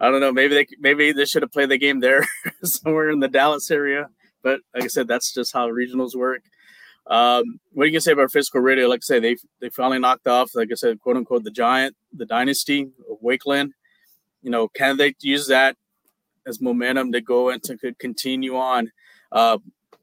[0.00, 0.32] I don't know.
[0.32, 2.24] Maybe they maybe they should have played the game there
[2.64, 4.08] somewhere in the Dallas area.
[4.42, 6.42] But like I said, that's just how regionals work.
[7.06, 8.86] Um, what do you say about Frisco Reedy?
[8.86, 11.96] Like I say, they they finally knocked off, like I said, quote unquote, the giant,
[12.12, 13.70] the dynasty of Wakeland.
[14.42, 15.76] You know, can they use that
[16.46, 18.90] as momentum to go and to continue on?
[19.32, 19.58] Uh,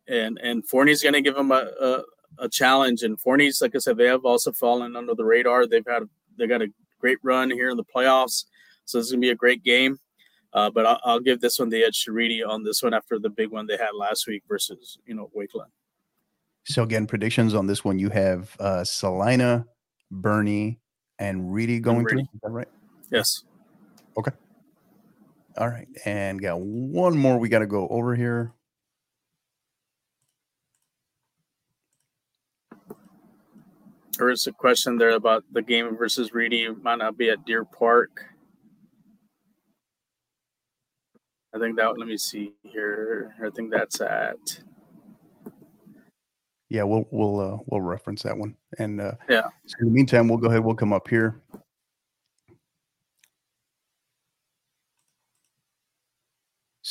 [0.08, 2.04] and and Forney's going to give them a, a,
[2.39, 3.04] a challenge.
[3.04, 5.68] And Forney's, like I said, they have also fallen under the radar.
[5.68, 6.04] They've had
[6.38, 6.68] they got a
[7.00, 8.46] great run here in the playoffs,
[8.86, 10.00] so this is going to be a great game.
[10.54, 13.18] Uh, but I'll, I'll, give this one the edge to Reedy on this one after
[13.18, 15.72] the big one they had last week versus you know Wakeland.
[16.66, 19.66] So again, predictions on this one: you have uh, Celina,
[20.12, 20.78] Boerne,
[21.20, 22.20] and Reedy going through.
[22.20, 22.68] Is that right?
[23.12, 23.44] Yes.
[24.18, 24.32] Okay.
[25.58, 28.54] All right, and got one more we got to go over here.
[34.18, 37.66] There is a question there about the game versus Reedy might not be at Deer
[37.66, 38.24] Park.
[41.54, 41.97] I think that.
[41.97, 43.36] Let me see here.
[43.43, 44.62] I think that's at
[46.72, 48.56] yeah, we'll we'll uh, we'll reference that one.
[48.80, 50.64] And uh, yeah, so in the meantime, we'll go ahead.
[50.64, 51.41] We'll come up here.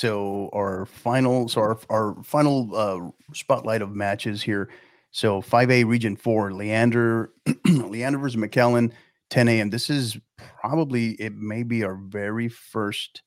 [0.00, 4.70] So our final, so our our final uh, spotlight of matches here.
[5.10, 7.32] So 5A Region Four, Leander,
[7.66, 8.92] Leander versus McAllen,
[9.28, 9.68] 10 a.m.
[9.68, 13.20] This is probably it may be our very first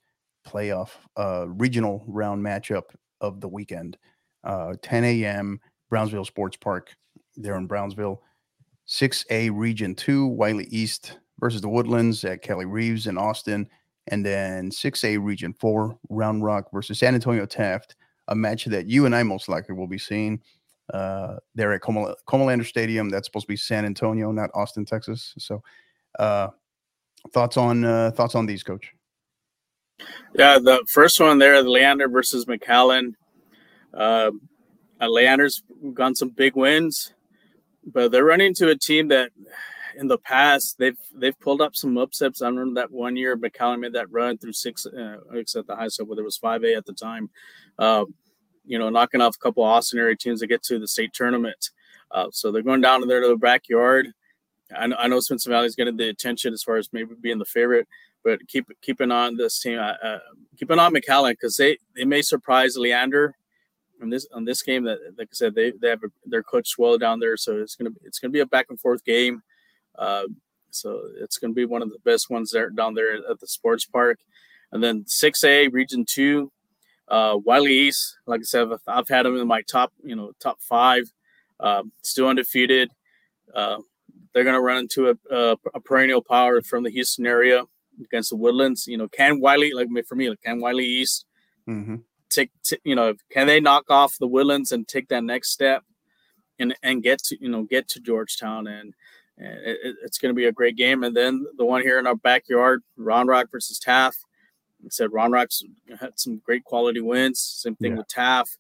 [0.48, 3.96] playoff uh, regional round matchup of the weekend.
[4.44, 5.60] Uh, 10 a.m.
[5.92, 6.90] Brownsville Sports Park
[7.36, 8.24] there in Brownsville.
[8.88, 13.70] 6A Region 2, Wylie East versus the Woodlands at Kelly Reeves in Austin.
[14.08, 17.96] And then 6A Region 4, Round Rock versus San Antonio Taft,
[18.28, 20.42] a match that you and I most likely will be seeing
[20.94, 23.10] uh, there at Comal- Comalander Stadium.
[23.10, 25.34] That's supposed to be San Antonio, not Austin, Texas.
[25.38, 25.64] So,
[26.20, 26.50] uh,
[27.32, 28.94] thoughts on uh, thoughts on these, Coach?
[30.36, 33.14] Yeah, the first one there, the Leander versus McAllen.
[33.94, 34.32] Uh,
[35.02, 37.14] Leander's gotten some big wins,
[37.86, 39.32] but they're running into a team that
[39.98, 42.42] in the past they've they've pulled up some upsets.
[42.42, 45.88] I remember that one year McAllen made that run through six, uh, except the high
[45.88, 47.30] school where there was five A at the time.
[47.78, 48.06] Uh,
[48.66, 51.14] you know, knocking off a couple of Austin area teams to get to the state
[51.14, 51.70] tournament.
[52.12, 54.08] Uh, so they're going down to their to the backyard.
[54.76, 57.46] I know, I know Smithson Valley's getting the attention as far as maybe being the
[57.46, 57.88] favorite,
[58.24, 60.20] but keep keeping on this team, uh, uh
[60.58, 63.36] keeping on McAllen because they they may surprise Leander
[64.02, 66.70] on this on this game that like I said they they have a, their coach
[66.70, 69.42] Swell down there, so it's gonna it's gonna be a back and forth game.
[69.98, 70.24] Uh,
[70.70, 73.86] so it's gonna be one of the best ones there down there at the sports
[73.86, 74.20] park.
[74.72, 76.52] And then 6A Region Two,
[77.08, 78.18] uh, Wylie East.
[78.26, 81.12] Like I said, I've, I've had them in my top you know top five.
[81.60, 82.90] Uh, still undefeated.
[83.54, 83.78] Uh,
[84.34, 87.66] they're gonna run into a, a, a perennial power from the Houston area
[88.04, 88.88] against the Woodlands.
[88.88, 91.26] You know, can Wylie like for me, like, can Wylie East
[91.68, 91.96] mm-hmm
[92.34, 95.84] take, t- you know, can they knock off the Woodlands and take that next step
[96.60, 98.94] and and get to you know get to Georgetown and,
[99.38, 101.04] and it, it's going to be a great game.
[101.04, 104.20] And then the one here in our backyard, Round Rock versus Taft.
[104.84, 105.64] I said Round Rock's
[106.00, 107.40] had some great quality wins.
[107.40, 107.98] Same thing yeah.
[108.00, 108.58] with Taft.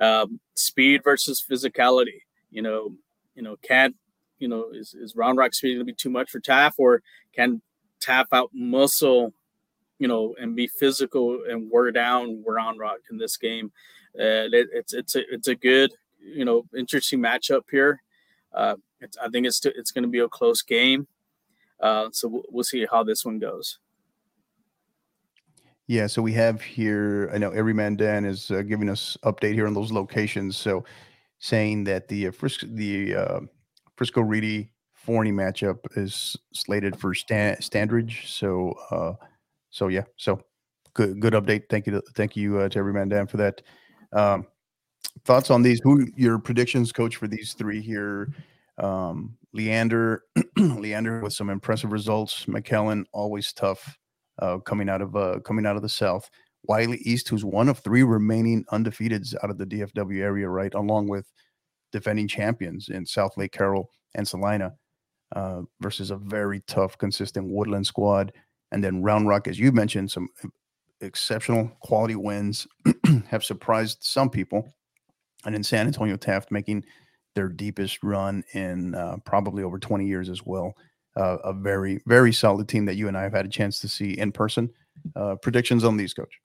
[0.00, 2.22] Um, speed versus physicality.
[2.50, 2.94] You know,
[3.34, 3.94] you know, can't
[4.38, 7.02] you know is, is Round Rock speed going to be too much for Taft, or
[7.34, 7.60] can
[8.00, 9.34] Taft out muscle
[9.98, 13.72] you know, and be physical and wear down Round Rock in this game.
[14.18, 18.00] Uh, it, it's it's a it's a good you know interesting matchup here.
[18.52, 18.76] Uh,
[19.22, 21.06] I think it's it's going to be a close game.
[21.80, 23.78] Uh, so we'll, we'll see how this one goes.
[25.86, 27.30] Yeah, so we have here.
[27.32, 30.56] I know every man Dan is uh, giving us update here on those locations.
[30.56, 30.84] So
[31.38, 33.40] saying that the uh, Frisco the uh,
[33.96, 38.26] Frisco Reedy Forney matchup is slated for Stan- Standridge.
[38.26, 39.14] So uh,
[39.70, 40.42] so yeah, so
[40.92, 41.70] good good update.
[41.70, 43.62] Thank you to thank you uh, to Everyman Dan for that.
[44.12, 44.46] Um,
[45.24, 45.80] thoughts on these?
[45.82, 48.32] Who your predictions, coach, for these three here?
[48.78, 50.22] Um, Leander,
[50.56, 52.44] Leander with some impressive results.
[52.46, 53.98] McAllen always tough,
[54.40, 56.30] uh, coming out of uh, coming out of the South.
[56.64, 61.08] Wylie East, who's one of three remaining undefeateds out of the DFW area, right, along
[61.08, 61.32] with
[61.92, 64.74] defending champions in Southlake Carroll and Celina,
[65.34, 68.32] uh, versus a very tough, consistent Woodland squad.
[68.70, 70.28] And then Round Rock, as you mentioned, some
[71.00, 72.66] exceptional quality wins
[73.28, 74.74] have surprised some people.
[75.44, 76.84] And in San Antonio Taft making
[77.38, 80.74] their deepest run in uh, probably over 20 years as well.
[81.16, 83.88] Uh, a very, very solid team that you and I have had a chance to
[83.88, 84.70] see in person.
[85.14, 86.40] Uh, predictions on these, coach?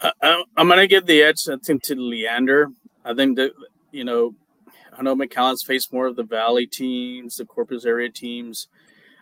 [0.00, 2.68] I, am going to give the edge, I think, to Leander.
[3.04, 3.52] I think that,
[3.92, 4.34] you know,
[4.96, 8.66] I know McAllen's faced more of the Valley teams, the Corpus area teams.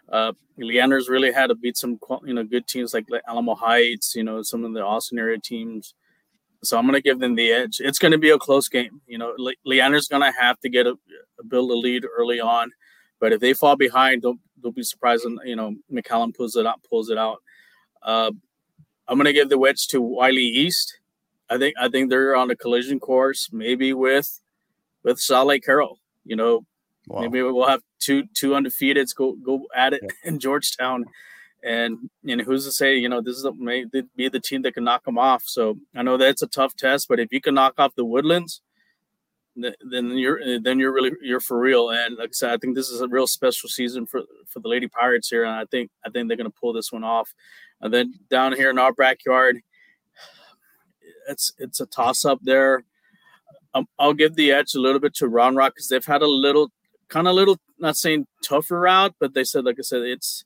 [0.08, 4.22] Uh, Leander's really had to beat some, you know, good teams like Alamo Heights, you
[4.22, 5.94] know, some of the Austin area teams.
[6.64, 7.80] So I'm going to give them the edge.
[7.80, 9.00] It's going to be a close game.
[9.06, 10.98] You know, Le- Leander's going to have to get a,
[11.46, 12.72] build a lead early on,
[13.20, 15.24] but if they fall behind, they'll, don't be surprised.
[15.24, 17.42] When, you know, McAllen pulls it out, pulls it out.
[18.02, 18.32] Uh,
[19.06, 20.98] I'm going to give the wedge to Wylie East.
[21.50, 24.40] I think I think they're on a collision course, maybe with
[25.02, 25.98] with Lake Carroll.
[26.24, 26.66] You know,
[27.06, 27.20] wow.
[27.20, 30.10] maybe we'll have two two undefeateds go go at it yeah.
[30.24, 31.06] in Georgetown
[31.62, 33.84] and and who's to say, you know, this is a, may
[34.16, 35.42] be the team that can knock them off.
[35.46, 38.62] So I know that's a tough test, but if you can knock off the Woodlands,
[39.56, 41.90] then you're then you're really you're for real.
[41.90, 44.68] And like I said, I think this is a real special season for for the
[44.68, 47.34] Lady Pirates here, and I think I think they're going to pull this one off.
[47.80, 49.60] And then down here in our backyard,
[51.28, 52.84] it's it's a toss up there.
[53.74, 56.26] Um, I'll give the edge a little bit to Round Rock because they've had a
[56.26, 56.70] little
[57.08, 60.44] kind of little not saying tougher route, but they said like I said it's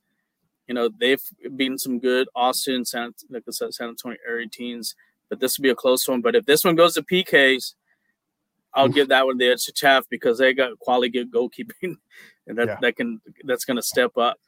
[0.72, 1.22] you know, they've
[1.54, 4.94] beaten some good Austin, San, like I said, San Antonio area teams,
[5.28, 6.22] but this will be a close one.
[6.22, 7.74] But if this one goes to PKs,
[8.72, 8.94] I'll Oof.
[8.94, 11.96] give that one the edge to Taft because they got quality good goalkeeping,
[12.46, 12.78] and that yeah.
[12.80, 14.38] that can that's going to step up.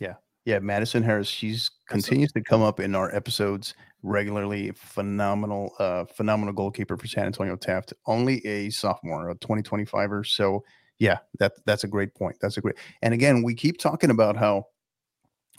[0.00, 0.14] Yeah,
[0.46, 0.58] yeah.
[0.58, 4.70] Madison Harris, she's continues to come up in our episodes regularly.
[4.70, 7.92] Phenomenal, uh, phenomenal goalkeeper for San Antonio Taft.
[8.06, 10.26] Only a sophomore, a 2025er.
[10.26, 10.64] So
[10.98, 12.36] yeah, that that's a great point.
[12.40, 12.76] That's a great.
[13.02, 14.64] And again, we keep talking about how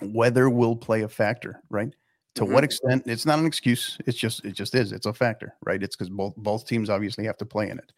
[0.02, 1.94] weather will play a factor, right?
[2.36, 2.54] To mm-hmm.
[2.54, 3.04] what extent?
[3.06, 3.98] It's not an excuse.
[4.06, 4.92] It's just it just is.
[4.92, 5.82] It's a factor, right?
[5.82, 7.92] It's because both both teams obviously have to play in it.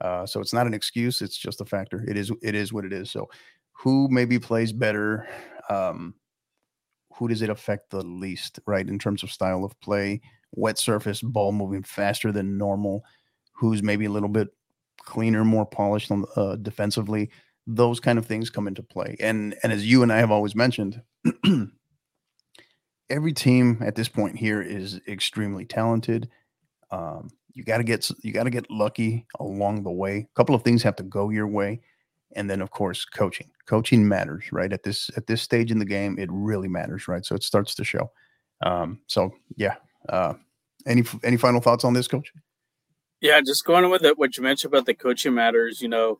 [0.00, 1.20] Uh, so it's not an excuse.
[1.22, 2.04] It's just a factor.
[2.08, 3.10] It is it is what it is.
[3.10, 3.28] So
[3.72, 5.28] who maybe plays better?
[5.68, 6.14] Um,
[7.14, 8.86] who does it affect the least, right?
[8.86, 10.20] In terms of style of play,
[10.52, 13.04] wet surface, ball moving faster than normal.
[13.52, 14.48] Who's maybe a little bit
[14.98, 17.30] cleaner, more polished on uh, defensively?
[17.74, 19.16] Those kind of things come into play.
[19.20, 21.02] And and as you and I have always mentioned,
[23.10, 26.28] every team at this point here is extremely talented.
[26.90, 30.28] Um, you got to get you got to get lucky along the way.
[30.30, 31.80] A couple of things have to go your way,
[32.34, 33.50] and then of course coaching.
[33.66, 34.72] Coaching matters, right?
[34.72, 37.24] At this at this stage in the game, it really matters, right?
[37.24, 38.10] So it starts to show.
[38.62, 39.76] Um, so yeah.
[40.08, 40.34] Uh,
[40.86, 42.32] any any final thoughts on this, coach?
[43.20, 45.82] Yeah, just going with it, what you mentioned about the coaching matters.
[45.82, 46.18] You know,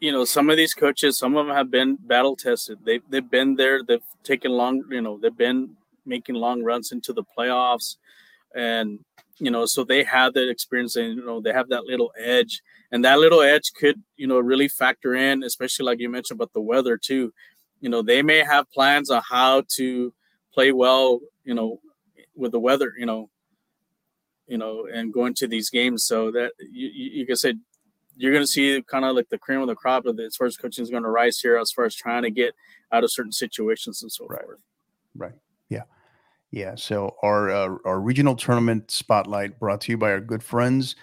[0.00, 2.78] you know, some of these coaches, some of them have been battle tested.
[2.84, 3.82] They they've been there.
[3.82, 5.76] They've taken long, you know, they've been
[6.06, 7.96] making long runs into the playoffs,
[8.54, 9.00] and
[9.38, 12.62] you know, so they have that experience, and you know, they have that little edge,
[12.92, 16.52] and that little edge could, you know, really factor in, especially like you mentioned about
[16.52, 17.32] the weather too.
[17.80, 20.12] You know, they may have plans on how to
[20.52, 21.80] play well, you know,
[22.36, 23.28] with the weather, you know,
[24.46, 26.04] you know, and going to these games.
[26.04, 27.54] So that you, you, you can say
[28.16, 30.36] you're going to see kind of like the cream of the crop of the, as
[30.36, 32.54] far as coaching is going to rise here as far as trying to get
[32.92, 34.42] out of certain situations and so right.
[34.42, 34.58] forth.
[35.16, 35.32] Right.
[35.68, 35.82] Yeah.
[36.50, 36.74] Yeah.
[36.76, 40.96] So our uh, our regional tournament spotlight brought to you by our good friends,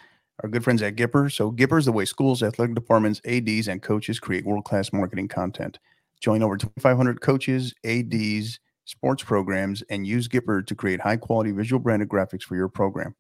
[0.44, 1.32] our good friends at Gipper.
[1.32, 5.28] So Gipper is the way schools, athletic departments, ads, and coaches create world class marketing
[5.28, 5.80] content.
[6.22, 11.80] Join over 2,500 coaches, ads, sports programs, and use Gipper to create high quality visual
[11.80, 13.16] branded graphics for your program.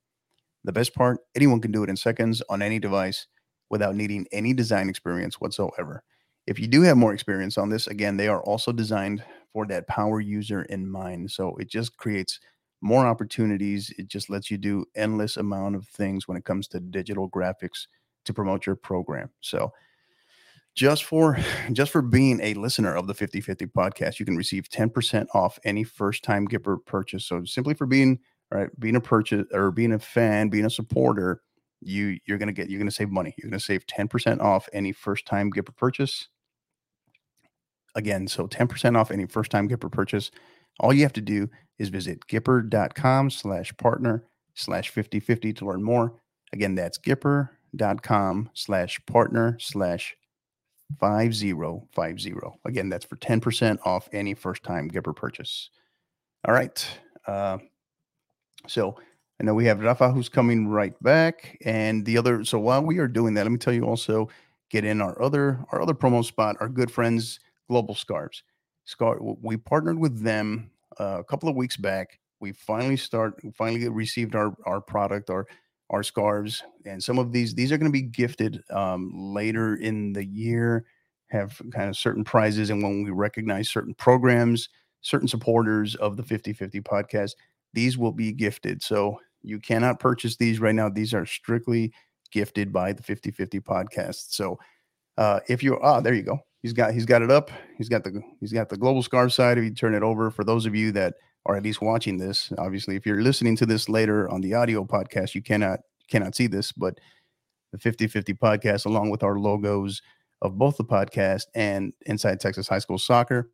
[0.63, 3.25] The best part, anyone can do it in seconds on any device
[3.71, 6.03] without needing any design experience whatsoever.
[6.45, 9.87] If you do have more experience on this, again, they are also designed for that
[9.87, 11.31] power user in mind.
[11.31, 12.39] So it just creates
[12.81, 13.93] more opportunities.
[13.97, 17.87] It just lets you do endless amount of things when it comes to digital graphics
[18.25, 19.29] to promote your program.
[19.39, 19.71] So
[20.73, 21.37] just for
[21.73, 25.83] just for being a listener of the 5050 podcast, you can receive 10% off any
[25.83, 27.25] first time Gipper purchase.
[27.25, 28.19] So simply for being
[28.51, 31.41] right, being a purchase or being a fan, being a supporter,
[31.81, 33.33] you you're gonna get you're gonna save money.
[33.37, 36.27] You're gonna save 10% off any first time Gipper purchase.
[37.95, 40.31] Again, so 10% off any first time Gipper purchase.
[40.79, 44.23] All you have to do is visit gipper.com slash partner
[44.53, 46.13] slash 5050 to learn more.
[46.53, 50.15] Again, that's gipper.com slash partner slash
[50.99, 52.59] 5050.
[52.65, 55.69] Again, that's for 10% off any first time Gipper purchase.
[56.45, 56.85] All right.
[57.27, 57.59] Uh,
[58.67, 58.97] so
[59.41, 62.45] I know we have Rafa who's coming right back, and the other.
[62.45, 64.29] So while we are doing that, let me tell you also
[64.69, 66.57] get in our other our other promo spot.
[66.59, 68.43] Our good friends Global Scarves.
[68.85, 69.17] Scar.
[69.19, 70.69] We partnered with them
[70.99, 72.19] uh, a couple of weeks back.
[72.39, 73.41] We finally start.
[73.55, 75.47] Finally received our our product, our
[75.89, 80.13] our scarves, and some of these these are going to be gifted um, later in
[80.13, 80.85] the year.
[81.31, 84.69] Have kind of certain prizes, and when we recognize certain programs,
[85.01, 87.31] certain supporters of the 50-50 podcast,
[87.73, 88.83] these will be gifted.
[88.83, 90.89] So You cannot purchase these right now.
[90.89, 91.93] These are strictly
[92.31, 94.31] gifted by the 5050 podcast.
[94.33, 94.59] So
[95.17, 96.39] uh, if you ah, there you go.
[96.61, 97.49] He's got he's got it up.
[97.77, 99.57] He's got the he's got the global scarf side.
[99.57, 101.15] If you turn it over, for those of you that
[101.45, 104.85] are at least watching this, obviously, if you're listening to this later on the audio
[104.85, 105.79] podcast, you cannot
[106.09, 106.99] cannot see this, but
[107.71, 110.01] the 5050 podcast, along with our logos
[110.41, 113.49] of both the podcast and Inside Texas High School Soccer.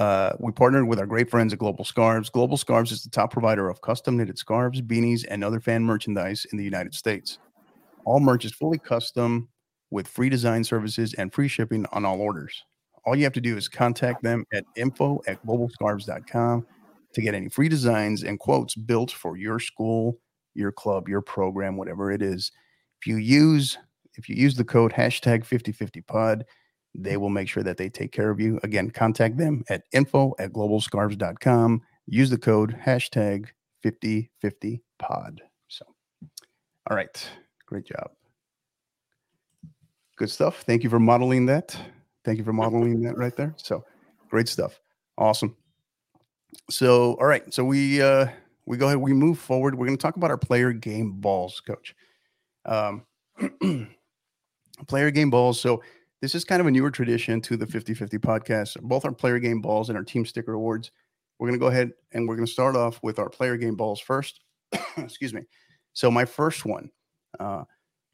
[0.00, 2.30] Uh, we partnered with our great friends at Global Scarves.
[2.30, 6.46] Global Scarves is the top provider of custom knitted scarves, beanies, and other fan merchandise
[6.50, 7.38] in the United States.
[8.06, 9.50] All merch is fully custom
[9.90, 12.64] with free design services and free shipping on all orders.
[13.04, 16.66] All you have to do is contact them at info at globalscarves.com
[17.12, 20.18] to get any free designs and quotes built for your school,
[20.54, 22.50] your club, your program, whatever it is.
[23.02, 23.76] If you use
[24.14, 26.44] if you use the code hashtag 5050pod,
[26.94, 28.58] they will make sure that they take care of you.
[28.62, 31.82] Again, contact them at info at globalscarves.com.
[32.06, 33.46] Use the code hashtag
[33.84, 35.38] 5050pod.
[35.68, 35.84] So,
[36.88, 37.28] all right.
[37.66, 38.10] Great job.
[40.16, 40.62] Good stuff.
[40.62, 41.76] Thank you for modeling that.
[42.24, 43.54] Thank you for modeling that right there.
[43.56, 43.84] So,
[44.28, 44.80] great stuff.
[45.16, 45.56] Awesome.
[46.68, 47.52] So, all right.
[47.54, 48.26] So we uh
[48.66, 48.98] we go ahead.
[48.98, 49.74] We move forward.
[49.74, 51.94] We're going to talk about our player game balls, coach.
[52.64, 53.04] Um,
[54.86, 55.60] player game balls.
[55.60, 55.82] So
[56.20, 58.80] this is kind of a newer tradition to the 50-50 podcast.
[58.82, 60.90] Both our player game balls and our team sticker awards.
[61.38, 63.74] We're going to go ahead and we're going to start off with our player game
[63.74, 64.40] balls first.
[64.98, 65.42] Excuse me.
[65.94, 66.90] So my first one,
[67.38, 67.64] uh,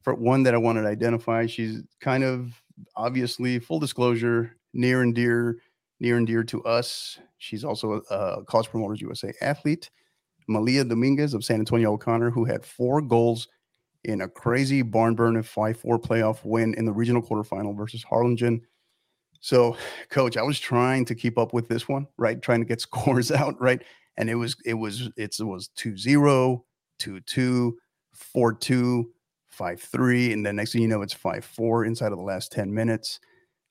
[0.03, 2.53] for one that I wanted to identify, she's kind of
[2.95, 5.59] obviously full disclosure, near and dear,
[5.99, 7.19] near and dear to us.
[7.39, 9.91] She's also a, a College Promoters USA athlete,
[10.47, 13.49] Malia Dominguez of San Antonio O'Connor, who had four goals
[14.07, 18.63] in a crazy barn burner 5 4 playoff win in the regional quarterfinal versus Harlingen.
[19.41, 19.77] So,
[20.11, 22.41] coach, I was trying to keep up with this one, right?
[22.41, 23.83] Trying to get scores out, right?
[24.17, 26.65] And it was, it was, it was 2 0,
[26.99, 27.77] 2 2,
[28.15, 29.11] 4 2,
[29.49, 30.33] 5 3.
[30.33, 33.21] And then next thing you know, it's 5 4 inside of the last 10 minutes.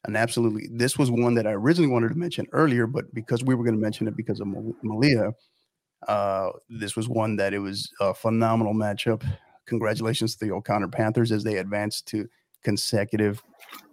[0.03, 3.55] And absolutely, this was one that I originally wanted to mention earlier, but because we
[3.55, 4.47] were going to mention it because of
[4.83, 5.33] Malia,
[6.07, 9.23] uh, this was one that it was a phenomenal matchup
[9.65, 12.27] congratulations to the O'Connor Panthers as they advance to
[12.63, 13.43] consecutive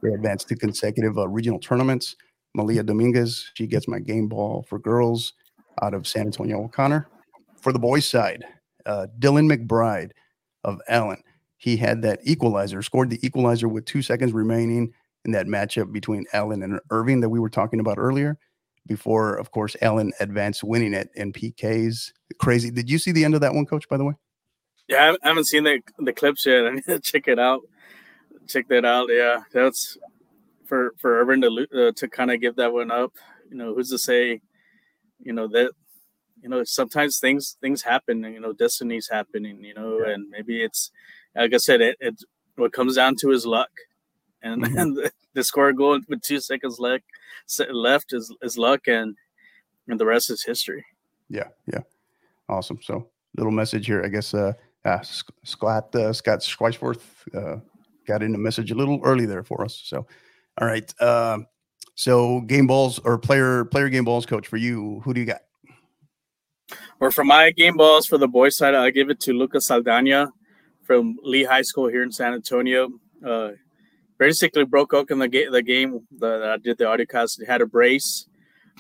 [0.03, 2.17] they advance to consecutive uh, regional tournaments.
[2.55, 5.33] Malia Dominguez, she gets my game ball for girls
[5.81, 7.09] out of San Antonio O'Connor.
[7.61, 8.45] For the boys' side,
[8.85, 10.11] uh, Dylan McBride
[10.65, 11.23] of Allen,
[11.57, 14.93] he had that equalizer, scored the equalizer with two seconds remaining
[15.25, 18.37] in that matchup between Allen and Irving that we were talking about earlier.
[18.87, 22.11] Before, of course, Allen advanced winning it in PKs.
[22.39, 22.71] Crazy.
[22.71, 23.89] Did you see the end of that one, Coach?
[23.89, 24.15] By the way.
[24.93, 26.67] Yeah, I haven't seen the the clips yet.
[26.67, 27.63] I need to check it out.
[28.47, 29.09] Check that out.
[29.11, 29.97] Yeah, that's
[30.67, 33.13] for for Irving to uh, to kind of give that one up.
[33.51, 34.41] You know, who's to say?
[35.23, 35.71] You know that
[36.43, 38.23] you know sometimes things things happen.
[38.25, 39.65] You know, destiny's happening.
[39.65, 40.15] You know, yeah.
[40.15, 40.91] and maybe it's
[41.35, 42.17] like I said, it, it
[42.57, 43.71] what comes down to is luck,
[44.43, 44.79] and mm-hmm.
[44.79, 47.05] and the, the score goal with two seconds left
[47.71, 49.17] left is is luck, and
[49.89, 50.85] and the rest is history.
[51.29, 51.81] Yeah, yeah,
[52.49, 52.81] awesome.
[52.83, 54.35] So little message here, I guess.
[54.35, 54.53] uh
[54.85, 57.03] uh, Scott uh, Scott Schweisworth
[57.35, 57.61] uh,
[58.07, 59.81] got in a message a little early there for us.
[59.85, 60.07] So,
[60.61, 60.93] all right.
[61.01, 61.39] Uh,
[61.95, 65.01] so game balls or player player game balls coach for you.
[65.05, 65.43] Who do you got?
[67.01, 70.33] Or for my game balls for the boys side, I give it to Lucas Saldana
[70.85, 72.89] from Lee High School here in San Antonio.
[73.25, 73.51] Uh,
[74.19, 77.41] basically broke open the, ga- the game that I did the audio cast.
[77.41, 78.27] He had a brace.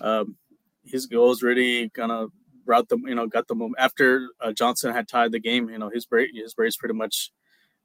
[0.01, 0.37] Um,
[0.85, 2.31] his goals really kind of
[2.65, 5.69] brought them, you know, got them after uh, Johnson had tied the game.
[5.69, 7.31] You know, his brace, his brace pretty much,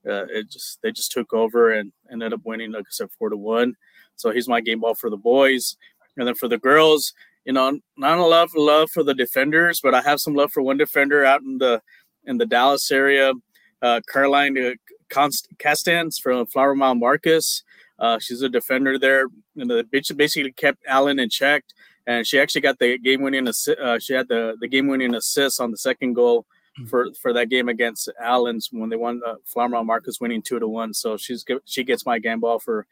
[0.07, 3.29] uh, it just they just took over and ended up winning, like I said, four
[3.29, 3.75] to one.
[4.15, 5.77] So he's my game ball for the boys,
[6.15, 7.13] and then for the girls,
[7.45, 10.51] you know, not a lot of love for the defenders, but I have some love
[10.51, 11.81] for one defender out in the
[12.25, 13.33] in the Dallas area,
[13.81, 14.75] uh, Caroline
[15.09, 17.63] Castans from Flower Mound Marcus.
[17.99, 21.63] Uh, she's a defender there, and the bitch basically kept Allen in check
[22.07, 23.77] and she actually got the game winning assist.
[23.77, 26.45] Uh, she had the, the game winning assist on the second goal
[26.77, 26.85] hmm.
[26.85, 29.21] for for that game against Allen's when they won.
[29.25, 30.93] Uh, Flower Marcus winning two to one.
[30.93, 32.87] So she's she gets my game ball for,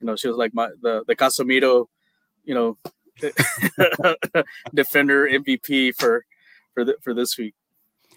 [0.00, 1.88] you know, she was like my the the Casemiro,
[2.44, 2.78] you know,
[4.74, 6.24] defender MVP for
[6.72, 7.54] for the, for this week.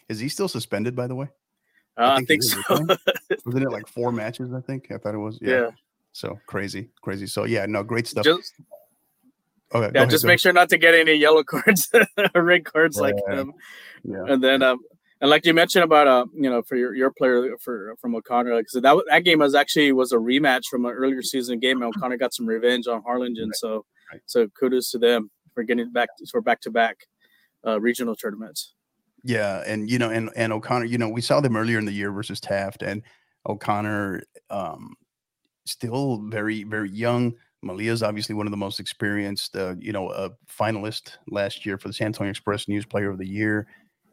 [0.07, 0.95] Is he still suspended?
[0.95, 1.29] By the way,
[1.97, 2.97] uh, I think, I think so.
[3.45, 4.53] Wasn't it like four matches?
[4.53, 5.39] I think I thought it was.
[5.41, 5.49] Yeah.
[5.49, 5.69] yeah.
[6.11, 7.25] So crazy, crazy.
[7.25, 8.23] So yeah, no, great stuff.
[8.23, 8.53] Just,
[9.73, 11.89] Okay, yeah, just make sure not to get any yellow cards
[12.33, 13.53] or red cards like him.
[14.03, 14.23] Yeah.
[14.27, 14.79] And then, um,
[15.21, 18.53] and like you mentioned about, uh, you know, for your, your player for from O'Connor,
[18.53, 21.81] like so that that game was actually was a rematch from an earlier season game,
[21.81, 23.47] and O'Connor got some revenge on Harlingen.
[23.47, 23.55] Right.
[23.55, 24.21] So, right.
[24.25, 27.07] so kudos to them for getting back for back to back
[27.63, 28.73] regional tournaments.
[29.23, 31.93] Yeah, and you know, and and O'Connor, you know, we saw them earlier in the
[31.93, 33.01] year versus Taft, and
[33.47, 34.95] O'Connor, um,
[35.65, 37.33] still very very young.
[37.63, 41.77] Malia is obviously one of the most experienced, uh, you know, a finalist last year
[41.77, 43.67] for the San Antonio Express News Player of the Year,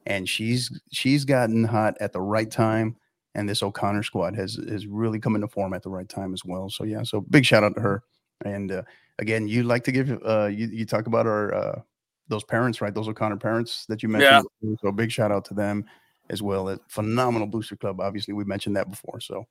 [0.07, 2.96] and she's she's gotten hot at the right time.
[3.34, 6.44] And this O'Connor squad has has really come into form at the right time as
[6.44, 6.68] well.
[6.70, 8.03] So yeah, so big shout out to her.
[8.44, 8.82] And uh,
[9.18, 11.80] again, you like to give uh, you you talk about our uh,
[12.28, 12.94] those parents, right?
[12.94, 14.46] Those O'Connor parents that you mentioned.
[14.62, 14.74] Yeah.
[14.82, 15.84] So big shout out to them
[16.30, 16.70] as well.
[16.70, 18.01] A phenomenal booster club.
[18.01, 19.20] Obviously, we mentioned that before.
[19.20, 19.46] So,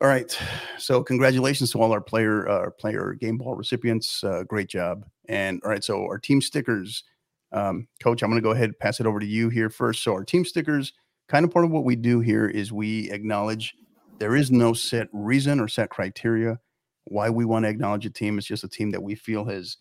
[0.00, 0.38] all right.
[0.78, 4.22] So congratulations to all our player uh, player game ball recipients.
[4.22, 5.04] Uh, great job.
[5.28, 5.82] And all right.
[5.82, 7.04] So our team stickers,
[7.52, 8.22] um, Coach.
[8.22, 10.02] I'm going to go ahead and pass it over to you here first.
[10.02, 10.92] So our team stickers,
[11.28, 13.74] kind of part of what we do here is we acknowledge
[14.18, 16.58] there is no set reason or set criteria
[17.04, 18.38] why we want to acknowledge a team.
[18.38, 19.78] It's just a team that we feel has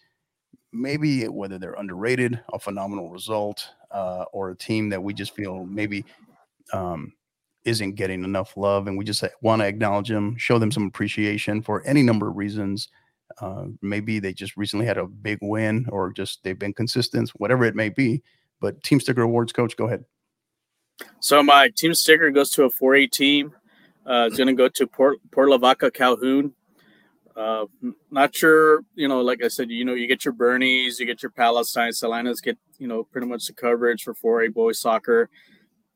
[0.72, 5.66] maybe whether they're underrated, a phenomenal result, uh, or a team that we just feel
[5.66, 6.06] maybe
[6.74, 7.14] um,
[7.68, 11.62] isn't getting enough love, and we just want to acknowledge them, show them some appreciation
[11.62, 12.88] for any number of reasons.
[13.42, 17.66] Uh, maybe they just recently had a big win, or just they've been consistent, whatever
[17.66, 18.24] it may be.
[18.62, 20.06] But team sticker awards, coach, go ahead.
[21.20, 23.54] So my team sticker goes to a 4A team.
[24.06, 26.54] Uh, it's going to go to Port, Port Lavaca Calhoun.
[27.36, 27.66] Uh,
[28.10, 31.22] not sure, you know, like I said, you know, you get your Boernes, you get
[31.22, 35.30] your Palestine, Celinas get, you know, pretty much the coverage for 4A boys soccer.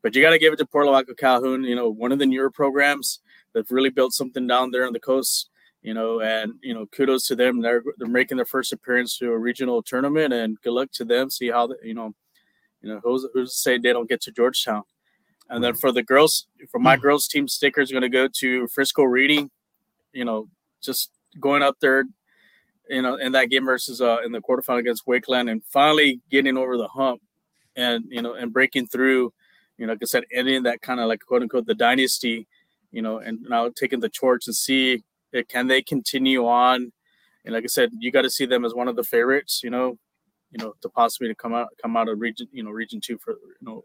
[0.02, 2.26] But you got to give it to Port Lavaca Calhoun, you know, one of the
[2.26, 3.20] newer programs
[3.52, 5.50] that really built something down there on the coast,
[5.82, 7.60] you know, and, you know, kudos to them.
[7.60, 11.30] They're, they're making their first appearance to a regional tournament and good luck to them.
[11.30, 12.14] See how, the, you know,
[12.80, 14.82] you know, who's, who's to say they don't get to Georgetown.
[15.48, 17.02] And then for the girls, for my hmm.
[17.02, 19.48] girls team sticker is going to go to Frisco Reedy,
[20.12, 20.48] you know,
[20.80, 22.04] just going up there,
[22.88, 26.56] you know, in that game versus uh, in the quarterfinal against Wakeland, and finally getting
[26.56, 27.20] over the hump,
[27.76, 29.32] and you know, and breaking through,
[29.78, 32.46] you know, like I said, ending that kind of like quote unquote the dynasty,
[32.90, 35.02] you know, and now taking the torch and see
[35.34, 36.92] eh, can they continue on,
[37.44, 39.70] and like I said, you got to see them as one of the favorites, you
[39.70, 39.98] know,
[40.50, 43.18] you know, to possibly to come out come out of region, you know, region two
[43.18, 43.82] for you know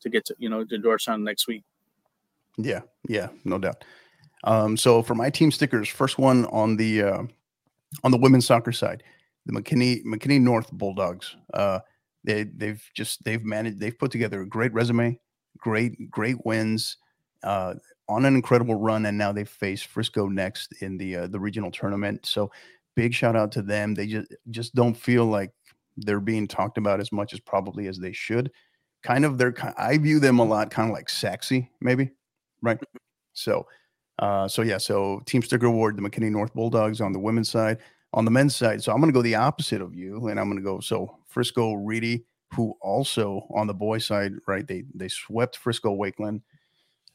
[0.00, 1.64] to get to you know to Georgetown next week.
[2.56, 3.84] Yeah, yeah, no doubt.
[4.44, 7.22] Um, so for my team stickers, first one on the uh,
[8.04, 9.02] on the women's soccer side,
[9.46, 11.36] the McKinney McKinney North Bulldogs.
[11.54, 11.80] Uh,
[12.24, 15.18] they they've just they've managed they've put together a great resume,
[15.56, 16.96] great great wins,
[17.42, 17.74] uh,
[18.08, 21.70] on an incredible run, and now they face Frisco next in the uh, the regional
[21.70, 22.26] tournament.
[22.26, 22.50] So
[22.94, 23.94] big shout out to them.
[23.94, 25.52] They just just don't feel like
[25.96, 28.50] they're being talked about as much as probably as they should.
[29.02, 32.10] Kind of they're I view them a lot kind of like sexy, maybe,
[32.62, 32.78] right?
[33.32, 33.66] So
[34.18, 37.78] uh, so yeah, so Team Sticker Award, the McKinney North Bulldogs on the women's side.
[38.14, 40.46] On the men's side, so I'm going to go the opposite of you, and I'm
[40.46, 44.66] going to go so Frisco Reedy, who also on the boys side, right?
[44.66, 46.42] They they swept Frisco Wakeland,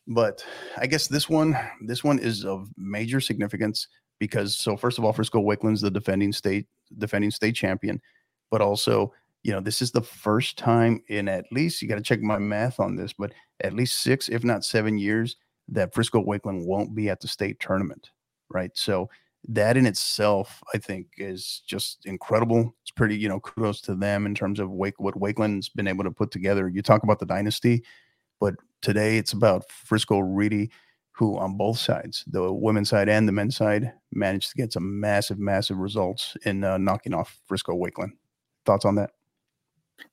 [0.07, 0.45] but
[0.77, 3.88] I guess this one this one is of major significance
[4.19, 6.67] because so first of all, Frisco Wakeland's the defending state
[6.97, 8.01] defending state champion,
[8.51, 9.13] but also
[9.43, 12.38] you know this is the first time in at least you got to check my
[12.38, 15.36] math on this, but at least six, if not seven years
[15.69, 18.09] that Frisco Wakeland won't be at the state tournament,
[18.49, 18.71] right?
[18.75, 19.09] So
[19.50, 22.74] that in itself, I think, is just incredible.
[22.82, 26.04] It's pretty, you know, kudos to them in terms of Wake what Wakeland's been able
[26.04, 26.70] to put together.
[26.70, 27.84] You talk about the dynasty,
[28.39, 30.72] but today it's about Frisco Reedy,
[31.12, 35.00] who on both sides, the women's side and the men's side, managed to get some
[35.00, 38.14] massive, massive results in uh, knocking off Frisco Wakeland.
[38.66, 39.12] Thoughts on that?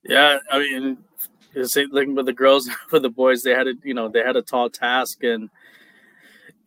[0.03, 0.99] Yeah, I mean,
[1.55, 4.37] it's like with the girls, for the boys, they had a you know they had
[4.37, 5.51] a tall task, and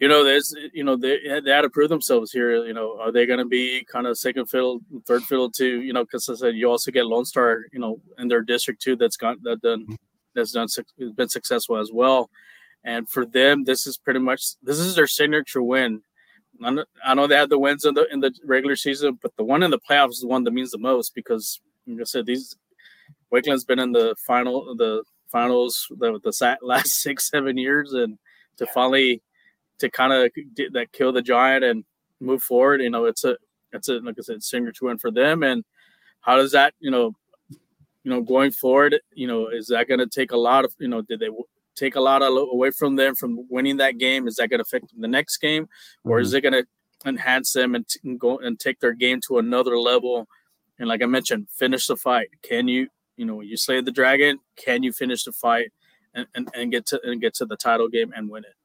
[0.03, 2.65] you know there's you know they they had to prove themselves here.
[2.65, 5.93] You know, are they going to be kind of second fiddle, third fiddle to you
[5.93, 6.03] know?
[6.03, 8.97] Because I said you also get Lone Star, you know, in their district too.
[8.97, 9.93] That's got that done mm-hmm.
[10.35, 10.67] that's done
[11.15, 12.29] been successful as well.
[12.83, 16.01] And for them, this is pretty much this is their signature win.
[16.61, 19.63] I know they had the wins in the in the regular season, but the one
[19.63, 22.57] in the playoffs is the one that means the most because, like I said, these
[23.31, 28.17] Wakeland's been in the final, the finals, the, the last six, seven years, and
[28.57, 29.21] to finally
[29.79, 30.31] to kind of
[30.73, 31.83] that kill the giant and
[32.19, 32.81] move forward.
[32.81, 33.37] You know, it's a
[33.71, 35.43] it's a like I said, signature win for them.
[35.43, 35.63] And
[36.21, 37.15] how does that, you know,
[37.49, 40.87] you know, going forward, you know, is that going to take a lot of, you
[40.87, 41.29] know, did they
[41.75, 44.27] take a lot of, away from them from winning that game?
[44.27, 45.67] Is that going to affect the next game,
[46.03, 46.23] or mm-hmm.
[46.23, 46.65] is it going to
[47.05, 50.27] enhance them and, t- and go and take their game to another level?
[50.79, 52.29] And like I mentioned, finish the fight.
[52.41, 55.71] Can you you know, you slay the dragon, can you finish the fight
[56.13, 58.55] and, and, and get to and get to the title game and win it?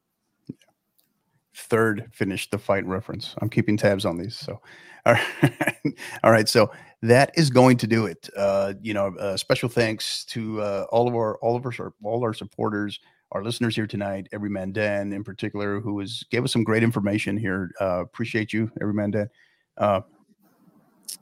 [1.59, 3.35] Third finish the fight reference.
[3.41, 4.37] I'm keeping tabs on these.
[4.37, 4.61] So,
[5.07, 6.49] all right, all right.
[6.49, 6.71] So
[7.03, 8.29] that is going to do it.
[8.37, 12.23] Uh, you know, uh, special thanks to uh, all of our all of our all
[12.23, 13.01] our supporters,
[13.33, 14.29] our listeners here tonight.
[14.33, 17.71] Every Man Dan in particular, who was gave us some great information here.
[17.81, 19.29] Uh, appreciate you, Every Man Dan.
[19.77, 20.01] Uh,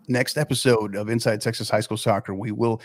[0.09, 2.81] next episode of Inside Texas High School Soccer, we will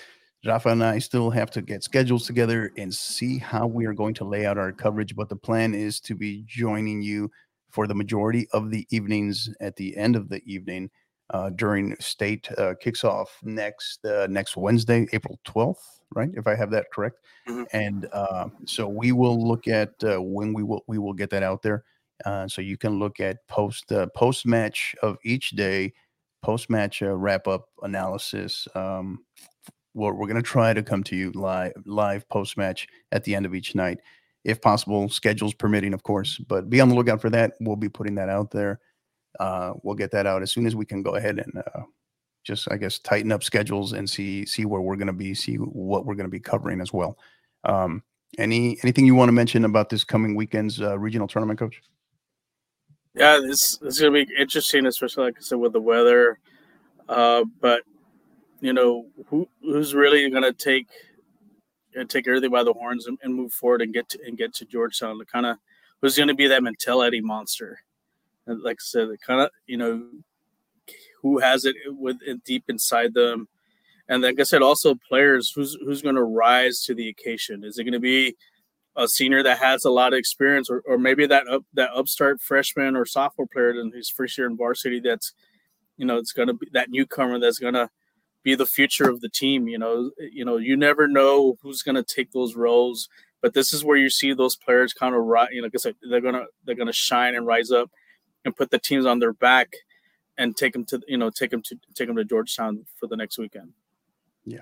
[0.46, 4.16] Rafa and I still have to get schedules together and see how we are going
[4.16, 5.16] to lay out our coverage.
[5.16, 7.30] But the plan is to be joining you
[7.70, 10.90] for the majority of the evenings at the end of the evening
[11.30, 16.30] uh, during state uh, kicks off next uh, next Wednesday, April twelfth, right?
[16.34, 17.20] If I have that correct.
[17.48, 17.64] Mm-hmm.
[17.72, 21.44] And uh, so we will look at uh, when we will we will get that
[21.44, 21.84] out there.
[22.26, 25.94] Uh, so you can look at post post match of each day,
[26.42, 28.68] post match wrap up analysis.
[28.76, 29.20] Um,
[29.94, 33.36] we're, we're going to try to come to you live live post match at the
[33.36, 34.00] end of each night
[34.44, 37.54] if possible schedules permitting of course but be on the lookout for that.
[37.60, 38.80] We'll be putting that out there.
[39.40, 41.82] Uh, we'll get that out as soon as we can go ahead and uh,
[42.44, 45.56] just i guess tighten up schedules and see see where we're going to be see
[45.56, 47.18] what we're going to be covering as well.
[47.64, 48.04] Um,
[48.38, 51.82] any anything you want to mention about this coming weekend's uh, regional tournament coach?
[53.14, 56.40] Yeah this, this is going to be interesting especially like i said with the weather.
[57.08, 57.84] Uh, but
[58.62, 60.88] you know, who who's really going to take
[62.00, 64.54] uh, take everything by the horns and, and, move forward and get to and get
[64.56, 65.18] to Georgetown?
[65.18, 65.58] The kind of
[66.02, 67.80] who's going to be that mentality monster?
[68.46, 70.04] And like I said, the kind of you know
[71.22, 73.48] who has it with deep inside them,
[74.08, 77.64] and like I said, also players who's who's going to rise to the occasion.
[77.64, 78.36] Is it going to be
[78.96, 82.42] a senior that has a lot of experience, or, or maybe that up, that upstart
[82.42, 85.34] freshman or sophomore player in his first year in varsity that's
[85.98, 87.90] you know it's going to be that newcomer that's going to
[88.44, 89.68] be the future of the team.
[89.68, 93.10] You know, you know, you never know who's going to take those roles,
[93.42, 96.46] but this is where you see those players kind of, you know, said, they're gonna
[96.66, 97.90] they're gonna shine and rise up
[98.46, 99.74] and put the teams on their back
[100.38, 103.16] and take them to you know take them to take them to Georgetown for the
[103.16, 103.72] next weekend.
[104.46, 104.60] Yeah,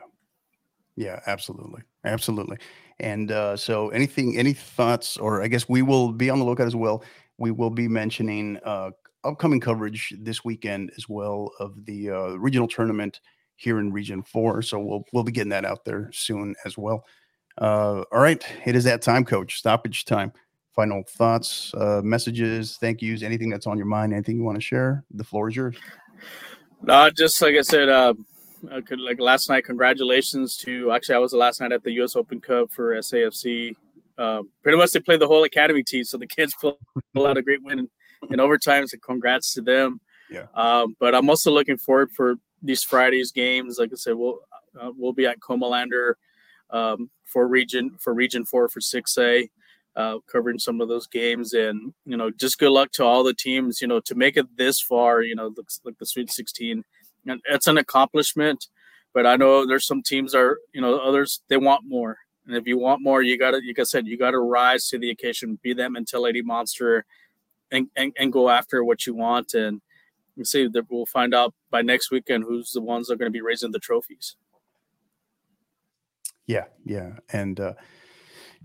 [0.95, 2.57] yeah, absolutely, absolutely.
[2.99, 6.67] And uh, so, anything, any thoughts, or I guess we will be on the lookout
[6.67, 7.03] as well.
[7.37, 8.91] We will be mentioning uh,
[9.23, 13.21] upcoming coverage this weekend as well of the uh, regional tournament
[13.59, 14.61] here in Region Four.
[14.61, 17.05] So we'll we'll be getting that out there soon as well.
[17.59, 19.57] Uh, all right, it is that time, Coach.
[19.57, 20.31] Stoppage time.
[20.75, 24.61] Final thoughts, uh, messages, thank yous, anything that's on your mind, anything you want to
[24.61, 25.03] share.
[25.11, 25.75] The floor is yours.
[26.81, 28.13] No, just like I said, uh,
[28.71, 29.65] I could, like last night.
[29.65, 32.15] Congratulations to actually, I was the last night at the U.S.
[32.15, 33.75] Open Cup for SAFC.
[34.17, 36.77] Uh, pretty much they played the whole academy team, so the kids pulled
[37.17, 37.89] out a great win in,
[38.29, 38.87] in overtime.
[38.87, 39.99] So congrats to them.
[40.29, 40.45] Yeah.
[40.53, 43.77] Um, but I'm also looking forward for these Fridays games.
[43.79, 44.39] Like I said, we'll
[44.79, 46.13] uh, we'll be at Comalander
[46.69, 49.49] um, for region for region four for six A,
[49.95, 51.53] uh, covering some of those games.
[51.53, 53.81] And you know, just good luck to all the teams.
[53.81, 56.83] You know, to make it this far, you know, looks like the Sweet Sixteen,
[57.25, 58.67] and it's an accomplishment.
[59.13, 62.17] But I know there's some teams are you know others they want more.
[62.49, 65.11] And if you want more, you gotta, like I said, you gotta rise to the
[65.11, 67.05] occasion, be that mentality monster,
[67.71, 69.53] and, and, and go after what you want.
[69.53, 69.81] And
[70.45, 73.37] see that we'll find out by next weekend who's the ones that are going to
[73.37, 74.35] be raising the trophies.
[76.47, 77.73] Yeah, yeah, and uh,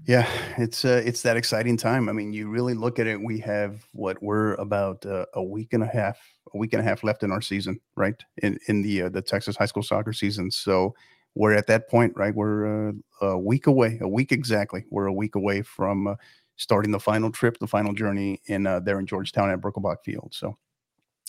[0.07, 2.09] yeah, it's uh, it's that exciting time.
[2.09, 3.21] I mean, you really look at it.
[3.21, 6.19] We have what we're about uh, a week and a half,
[6.55, 8.21] a week and a half left in our season, right?
[8.43, 10.51] In in the uh, the Texas high school soccer season.
[10.51, 10.95] So
[11.35, 12.35] we're at that point, right?
[12.35, 14.85] We're uh, a week away, a week exactly.
[14.91, 16.15] We're a week away from uh,
[16.57, 20.33] starting the final trip, the final journey in uh, there in Georgetown at Birkelbach Field.
[20.33, 20.57] So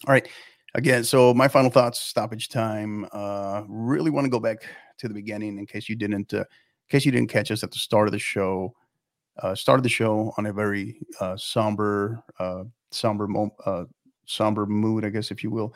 [0.07, 0.27] all right.
[0.73, 3.07] Again, so my final thoughts, stoppage time.
[3.13, 4.57] Uh, really want to go back
[4.97, 6.45] to the beginning in case you didn't, uh, in
[6.89, 8.73] case you didn't catch us at the start of the show.
[9.41, 13.27] Uh, started the show on a very uh, somber, uh, somber,
[13.65, 13.85] uh,
[14.25, 15.73] somber mood, I guess, if you will,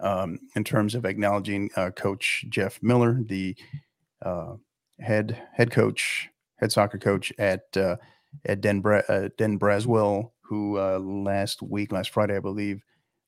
[0.00, 3.54] um, in terms of acknowledging uh, Coach Jeff Miller, the
[4.22, 4.54] uh,
[5.00, 7.96] head head coach, head soccer coach at uh,
[8.46, 12.82] at Den, Bra- uh, Den Braswell, who uh, last week, last Friday, I believe,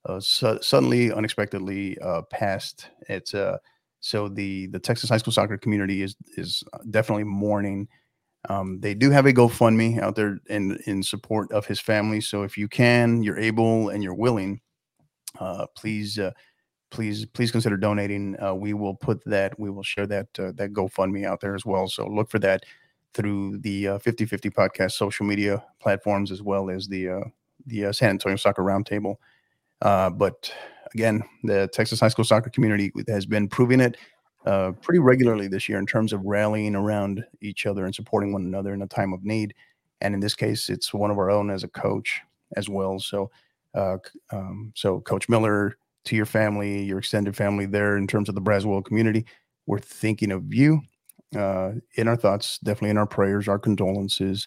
[0.06, 2.88] uh, su- suddenly, unexpectedly uh, passed.
[3.08, 3.58] It's uh,
[4.00, 7.88] so the the Texas high school soccer community is is definitely mourning.
[8.50, 12.20] Um, they do have a GoFundMe out there in in support of his family.
[12.20, 14.60] So if you can, you're able, and you're willing,
[15.38, 16.18] uh, please.
[16.18, 16.32] Uh,
[16.90, 18.40] please, please consider donating.
[18.40, 21.66] Uh, we will put that, we will share that uh, that GoFundMe out there as
[21.66, 21.88] well.
[21.88, 22.62] So look for that
[23.14, 27.20] through the uh, 50-50 podcast social media platforms as well as the uh,
[27.66, 29.16] the uh, San Antonio Soccer Roundtable
[29.84, 30.52] uh, but
[30.94, 33.96] again, the Texas high school soccer community has been proving it
[34.46, 38.42] uh, pretty regularly this year in terms of rallying around each other and supporting one
[38.42, 39.54] another in a time of need.
[40.00, 42.20] And in this case, it's one of our own as a coach
[42.56, 42.98] as well.
[42.98, 43.30] So,
[43.74, 43.98] uh,
[44.30, 48.42] um, so Coach Miller, to your family, your extended family there in terms of the
[48.42, 49.24] Braswell community,
[49.66, 50.82] we're thinking of you
[51.34, 54.46] uh, in our thoughts, definitely in our prayers, our condolences.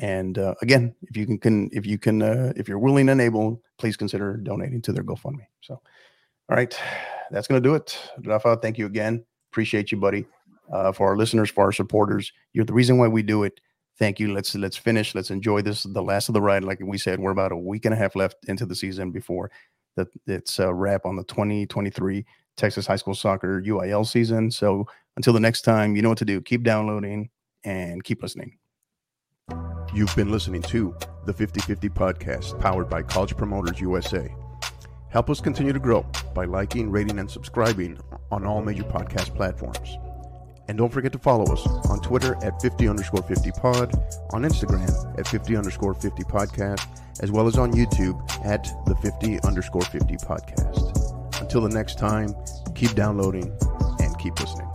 [0.00, 3.20] And uh, again, if you can, can if you can, uh, if you're willing and
[3.20, 5.46] able, please consider donating to their GoFundMe.
[5.62, 5.74] So,
[6.48, 6.78] all right,
[7.30, 7.98] that's going to do it.
[8.24, 9.24] Rafa, thank you again.
[9.50, 10.26] Appreciate you, buddy.
[10.72, 13.60] Uh, for our listeners, for our supporters, you're the reason why we do it.
[13.98, 14.34] Thank you.
[14.34, 15.14] Let's let's finish.
[15.14, 15.84] Let's enjoy this.
[15.84, 18.14] The last of the ride, like we said, we're about a week and a half
[18.14, 19.50] left into the season before
[19.96, 22.24] that it's a wrap on the 2023
[22.56, 24.50] Texas high school soccer UIL season.
[24.50, 24.86] So
[25.16, 26.40] until the next time, you know what to do.
[26.40, 27.30] Keep downloading
[27.64, 28.58] and keep listening.
[29.94, 34.34] You've been listening to the 50 50 podcast powered by College Promoters USA.
[35.08, 37.98] Help us continue to grow by liking, rating, and subscribing
[38.30, 39.96] on all major podcast platforms.
[40.68, 43.94] And don't forget to follow us on Twitter at 50 underscore 50 pod,
[44.32, 46.86] on Instagram at 50 underscore 50 podcast,
[47.22, 51.40] as well as on YouTube at the 50 underscore 50 podcast.
[51.40, 52.34] Until the next time,
[52.74, 53.56] keep downloading
[54.00, 54.65] and keep listening.